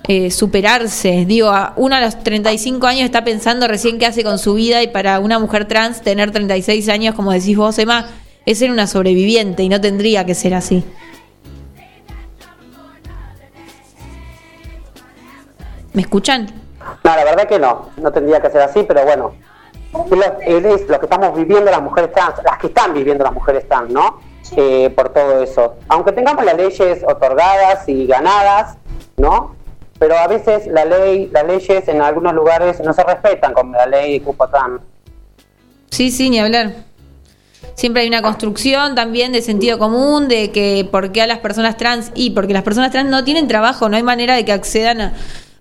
eh, 0.08 0.32
superarse. 0.32 1.26
Digo, 1.26 1.52
uno 1.78 1.96
a 1.96 2.02
los 2.02 2.22
35 2.24 2.86
años 2.88 3.04
está 3.04 3.24
pensando 3.24 3.68
recién 3.68 4.00
qué 4.00 4.06
hace 4.06 4.24
con 4.24 4.38
su 4.38 4.54
vida 4.54 4.84
y 4.84 4.88
para 4.88 5.20
una 5.20 5.40
mujer 5.40 5.68
trans 5.68 6.02
tener 6.02 6.32
36 6.32 6.90
años, 6.90 7.16
como 7.16 7.32
decís 7.32 7.58
vos, 7.58 7.78
Emma, 7.80 8.08
es 8.46 8.60
ser 8.60 8.72
una 8.72 8.88
sobreviviente 8.88 9.64
y 9.64 9.70
no 9.70 9.80
tendría 9.80 10.26
que 10.26 10.36
ser 10.36 10.54
así. 10.54 10.84
¿Me 15.94 16.02
escuchan? 16.02 16.48
No, 17.04 17.16
la 17.16 17.24
verdad 17.24 17.48
que 17.48 17.60
no, 17.60 17.90
no 17.98 18.12
tendría 18.12 18.42
que 18.42 18.50
ser 18.50 18.62
así, 18.62 18.84
pero 18.88 19.04
bueno, 19.06 19.34
es 20.42 20.90
lo 20.90 21.00
que 21.00 21.06
estamos 21.06 21.36
viviendo 21.36 21.70
las 21.70 21.82
mujeres 21.82 22.12
trans, 22.12 22.36
las 22.44 22.58
que 22.58 22.68
están 22.68 22.94
viviendo 22.94 23.24
las 23.24 23.34
mujeres 23.34 23.68
trans, 23.70 23.92
¿no? 23.92 24.20
Eh, 24.58 24.92
por 24.96 25.10
todo 25.10 25.42
eso. 25.42 25.76
Aunque 25.88 26.12
tengamos 26.12 26.44
las 26.44 26.58
leyes 26.58 27.04
otorgadas 27.08 27.88
y 27.88 28.06
ganadas, 28.08 28.78
¿no? 29.18 29.56
Pero 30.00 30.18
a 30.18 30.28
veces 30.28 30.68
la 30.68 30.86
ley, 30.86 31.30
las 31.32 31.46
leyes 31.46 31.88
en 31.88 32.02
algunos 32.02 32.34
lugares 32.34 32.82
no 32.82 32.94
se 32.94 33.04
respetan, 33.04 33.54
como 33.54 33.74
la 33.74 33.86
ley 33.86 34.20
de 34.20 34.26
Cupatán. 34.26 34.82
Sí, 35.90 36.12
sí, 36.12 36.30
ni 36.30 36.40
hablar. 36.40 36.74
Siempre 37.76 38.04
hay 38.04 38.08
una 38.08 38.22
construcción 38.22 38.96
también 38.96 39.32
de 39.32 39.42
sentido 39.42 39.80
común, 39.80 40.28
de 40.28 40.52
que 40.52 40.88
por 40.92 41.12
qué 41.12 41.22
a 41.22 41.28
las 41.28 41.40
personas 41.40 41.78
trans, 41.78 42.12
y 42.16 42.32
porque 42.32 42.54
las 42.54 42.64
personas 42.64 42.92
trans 42.92 43.10
no 43.10 43.24
tienen 43.24 43.48
trabajo, 43.48 43.90
no 43.90 43.98
hay 43.98 44.04
manera 44.04 44.36
de 44.36 44.46
que 44.46 44.52
accedan 44.52 45.14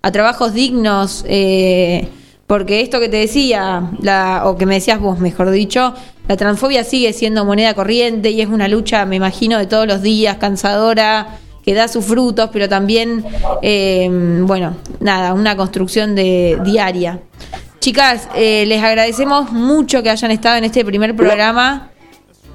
a, 0.03 0.13
trabajos 0.13 0.53
dignos, 0.53 1.25
eh, 1.29 2.09
porque 2.47 2.81
esto 2.81 3.01
que 3.01 3.09
te 3.09 3.19
decía, 3.19 3.91
la, 4.01 4.43
o 4.45 4.59
que 4.59 4.67
me 4.67 4.75
decías 4.75 5.01
vos, 5.01 5.21
mejor 5.21 5.51
dicho, 5.51 5.95
la 6.29 6.37
transfobia 6.37 6.85
sigue 6.85 7.13
siendo 7.13 7.45
moneda 7.45 7.75
corriente 7.75 8.31
y 8.31 8.41
es 8.41 8.49
una 8.49 8.69
lucha, 8.69 9.07
me 9.07 9.17
imagino, 9.17 9.59
de 9.59 9.67
todos 9.67 9.87
los 9.87 10.03
días, 10.03 10.37
cansadora, 10.37 11.39
que 11.65 11.75
da 11.75 11.89
sus 11.89 12.05
frutos, 12.05 12.51
pero 12.53 12.69
también, 12.69 13.25
eh, 13.63 14.09
bueno, 14.11 14.77
nada, 15.01 15.33
una 15.33 15.57
construcción 15.57 16.15
de 16.15 16.59
diaria. 16.65 17.21
Chicas, 17.79 18.29
eh, 18.35 18.65
les 18.67 18.83
agradecemos 18.83 19.53
mucho 19.53 20.03
que 20.03 20.11
hayan 20.11 20.31
estado 20.31 20.57
en 20.57 20.65
este 20.65 20.85
primer 20.85 21.17
programa. 21.17 21.91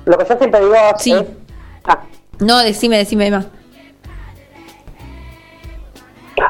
Lo 0.06 0.18
que 0.18 0.26
yo 0.28 0.38
siempre 0.38 0.62
digo 0.62 0.76
sí. 0.98 1.16
Ah. 1.86 2.00
No, 2.40 2.60
decime, 2.60 2.98
decime, 2.98 3.28
Emma. 3.28 3.46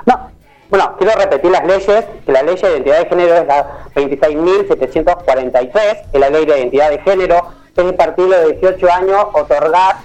No, 0.05 0.29
bueno, 0.69 0.95
quiero 0.97 1.13
repetir 1.17 1.49
las 1.49 1.65
leyes, 1.65 2.05
que 2.25 2.31
la 2.31 2.43
ley 2.43 2.55
de 2.55 2.69
identidad 2.69 2.99
de 2.99 3.09
género 3.09 3.35
es 3.35 3.47
la 3.47 3.85
26.743, 3.95 6.11
que 6.11 6.19
la 6.19 6.29
ley 6.29 6.45
de 6.45 6.59
identidad 6.59 6.89
de 6.89 6.99
género 6.99 7.53
es 7.75 7.85
a 7.85 7.95
partir 7.95 8.27
de 8.27 8.53
18 8.53 8.91
años 8.91 9.27
otorgar 9.33 9.95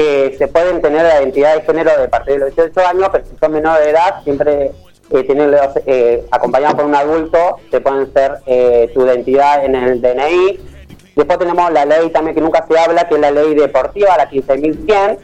eh, 0.00 0.36
se 0.38 0.46
pueden 0.46 0.80
tener 0.80 1.02
la 1.02 1.20
identidad 1.20 1.56
de 1.56 1.62
género 1.62 1.90
de 2.00 2.06
partir 2.06 2.34
de 2.34 2.38
los 2.38 2.54
18 2.54 2.86
años, 2.86 3.08
pero 3.10 3.24
si 3.24 3.36
son 3.36 3.50
menores 3.50 3.84
de 3.84 3.90
edad, 3.90 4.22
siempre 4.22 4.70
eh, 5.10 5.24
tienen 5.24 5.50
los, 5.50 5.60
eh, 5.86 6.24
acompañados 6.30 6.76
por 6.76 6.84
un 6.84 6.94
adulto, 6.94 7.56
se 7.68 7.80
pueden 7.80 8.12
ser 8.12 8.36
eh, 8.46 8.92
tu 8.94 9.04
identidad 9.04 9.64
en 9.64 9.74
el 9.74 10.00
DNI. 10.00 10.60
Después 11.16 11.38
tenemos 11.40 11.72
la 11.72 11.84
ley 11.84 12.10
también 12.10 12.36
que 12.36 12.40
nunca 12.40 12.64
se 12.68 12.78
habla, 12.78 13.08
que 13.08 13.16
es 13.16 13.20
la 13.20 13.32
ley 13.32 13.56
deportiva, 13.56 14.16
la 14.16 14.30
15.100, 14.30 15.18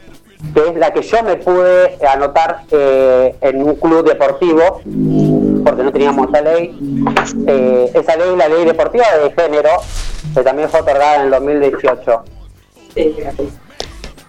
que 0.52 0.68
es 0.68 0.74
la 0.74 0.92
que 0.92 1.02
yo 1.02 1.22
me 1.22 1.37
pude 1.37 1.96
anotar 2.08 2.62
eh, 2.72 3.37
en 3.42 3.62
un 3.62 3.76
club 3.76 4.04
deportivo, 4.04 4.80
porque 5.64 5.82
no 5.84 5.92
teníamos 5.92 6.30
esa 6.30 6.40
ley. 6.40 6.76
Esa 7.94 8.16
ley, 8.16 8.37
la 8.37 8.48
ley 8.48 8.64
deportiva 8.64 9.06
de 9.22 9.30
género, 9.40 9.70
que 10.34 10.42
también 10.42 10.68
fue 10.68 10.80
otorgada 10.80 11.18
en 11.18 11.22
el 11.26 11.30
2018. 11.30 12.24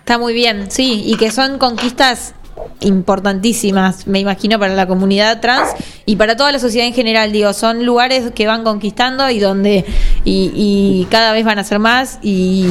Está 0.05 0.19
muy 0.19 0.35
bien, 0.35 0.69
sí, 0.69 1.01
y 1.03 1.17
que 1.17 1.31
son 1.31 1.57
conquistas 1.57 2.35
importantísimas, 2.81 4.05
me 4.05 4.19
imagino, 4.19 4.59
para 4.59 4.75
la 4.75 4.85
comunidad 4.85 5.41
trans 5.41 5.71
y 6.05 6.15
para 6.15 6.37
toda 6.37 6.51
la 6.51 6.59
sociedad 6.59 6.85
en 6.85 6.93
general. 6.93 7.31
Digo, 7.31 7.53
son 7.53 7.87
lugares 7.87 8.29
que 8.35 8.45
van 8.45 8.63
conquistando 8.63 9.27
y 9.31 9.39
donde 9.39 9.83
y, 10.23 10.51
y 10.53 11.07
cada 11.09 11.33
vez 11.33 11.43
van 11.43 11.57
a 11.57 11.63
ser 11.63 11.79
más 11.79 12.19
y 12.21 12.67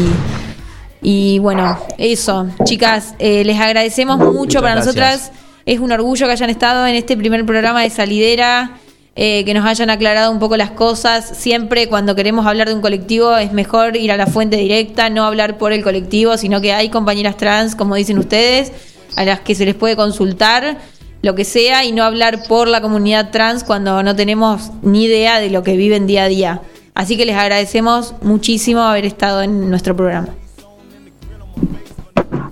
y 1.03 1.41
bueno, 1.41 1.77
eso, 1.99 2.47
chicas, 2.63 3.17
eh, 3.19 3.43
les 3.43 3.59
agradecemos 3.59 4.19
mucho 4.19 4.33
Muchas 4.33 4.63
para 4.63 4.75
gracias. 4.77 4.95
nosotras. 4.95 5.33
Es 5.67 5.81
un 5.81 5.91
orgullo 5.91 6.27
que 6.27 6.33
hayan 6.35 6.51
estado 6.51 6.87
en 6.87 6.95
este 6.95 7.17
primer 7.17 7.45
programa 7.45 7.83
de 7.83 7.91
Salidera, 7.91 8.79
eh, 9.17 9.45
que 9.45 9.55
nos 9.55 9.65
hayan 9.65 9.91
aclarado 9.91 10.33
un 10.33 10.39
poco 10.39 10.57
las 10.57 10.73
cosas. 10.73 11.25
Siempre 11.25 11.89
cuando 11.89 12.15
queremos 12.15 12.47
hablar 12.47 12.69
de 12.69 12.75
un 12.75 12.81
colectivo 12.81 13.37
es 13.37 13.53
mejor 13.53 13.97
ir 13.97 14.11
a 14.11 14.17
la 14.17 14.27
fuente 14.27 14.57
directa, 14.57 15.11
no 15.11 15.25
hablar 15.25 15.57
por 15.59 15.73
el 15.73 15.83
colectivo, 15.83 16.37
sino 16.37 16.61
que 16.61 16.73
hay 16.73 16.89
compañeras 16.89 17.37
trans, 17.37 17.77
como 17.77 17.95
dicen 17.95 18.19
ustedes, 18.19 18.73
a 19.17 19.25
las 19.25 19.41
que 19.41 19.55
se 19.55 19.65
les 19.65 19.75
puede 19.75 19.97
consultar 19.97 20.79
lo 21.23 21.35
que 21.35 21.45
sea 21.45 21.85
y 21.85 21.93
no 21.93 22.05
hablar 22.05 22.43
por 22.49 22.69
la 22.69 22.81
comunidad 22.81 23.31
trans 23.31 23.65
cuando 23.65 24.03
no 24.03 24.15
tenemos 24.15 24.71
ni 24.83 25.05
idea 25.05 25.41
de 25.41 25.49
lo 25.49 25.63
que 25.63 25.77
viven 25.77 26.07
día 26.07 26.25
a 26.25 26.29
día. 26.29 26.61
Así 26.95 27.17
que 27.17 27.25
les 27.25 27.37
agradecemos 27.37 28.15
muchísimo 28.21 28.83
haber 28.83 29.07
estado 29.07 29.43
en 29.43 29.71
nuestro 29.71 29.97
programa. 29.97 30.29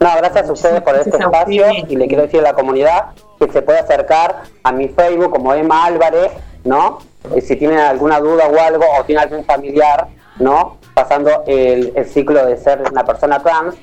No, 0.00 0.16
gracias 0.16 0.48
a 0.48 0.52
ustedes 0.52 0.80
por 0.80 0.96
este 0.96 1.16
espacio 1.16 1.66
y 1.88 1.96
le 1.96 2.08
quiero 2.08 2.22
decir 2.22 2.40
a 2.40 2.44
la 2.44 2.54
comunidad 2.54 3.10
que 3.38 3.52
se 3.52 3.62
puede 3.62 3.78
acercar 3.78 4.42
a 4.62 4.72
mi 4.72 4.88
Facebook 4.88 5.30
como 5.30 5.54
Emma 5.54 5.84
Álvarez, 5.84 6.32
¿no? 6.64 6.98
Si 7.40 7.56
tienen 7.56 7.78
alguna 7.78 8.20
duda 8.20 8.46
o 8.46 8.60
algo, 8.60 8.84
o 8.98 9.04
tienen 9.04 9.24
algún 9.24 9.44
familiar, 9.44 10.08
¿no? 10.38 10.78
Pasando 10.94 11.44
el, 11.46 11.92
el 11.94 12.06
ciclo 12.06 12.44
de 12.44 12.56
ser 12.56 12.82
una 12.90 13.04
persona 13.04 13.40
trans, 13.42 13.74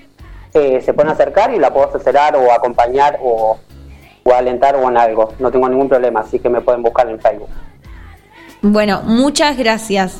eh, 0.53 0.81
se 0.81 0.93
pueden 0.93 1.11
acercar 1.11 1.53
y 1.53 1.59
la 1.59 1.71
puedo 1.71 1.87
asesorar 1.87 2.35
o 2.35 2.51
acompañar 2.51 3.19
o, 3.21 3.57
o 4.23 4.33
alentar 4.33 4.75
o 4.75 4.89
en 4.89 4.97
algo. 4.97 5.33
No 5.39 5.51
tengo 5.51 5.69
ningún 5.69 5.87
problema, 5.87 6.21
así 6.21 6.39
que 6.39 6.49
me 6.49 6.61
pueden 6.61 6.83
buscar 6.83 7.07
en 7.09 7.19
Facebook. 7.19 7.49
Bueno, 8.61 9.01
muchas 9.03 9.57
gracias. 9.57 10.17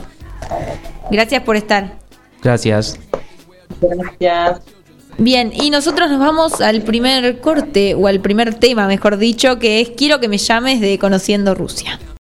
Gracias 1.11 1.43
por 1.43 1.55
estar. 1.55 1.93
Gracias. 2.41 2.99
Gracias. 3.81 4.61
Bien, 5.17 5.51
y 5.53 5.69
nosotros 5.69 6.09
nos 6.09 6.19
vamos 6.19 6.61
al 6.61 6.81
primer 6.83 7.41
corte, 7.41 7.93
o 7.93 8.07
al 8.07 8.21
primer 8.21 8.53
tema, 8.55 8.87
mejor 8.87 9.17
dicho, 9.17 9.59
que 9.59 9.81
es 9.81 9.89
Quiero 9.89 10.21
que 10.21 10.29
me 10.29 10.37
llames 10.37 10.79
de 10.79 10.97
Conociendo 10.97 11.55
Rusia. 11.55 11.99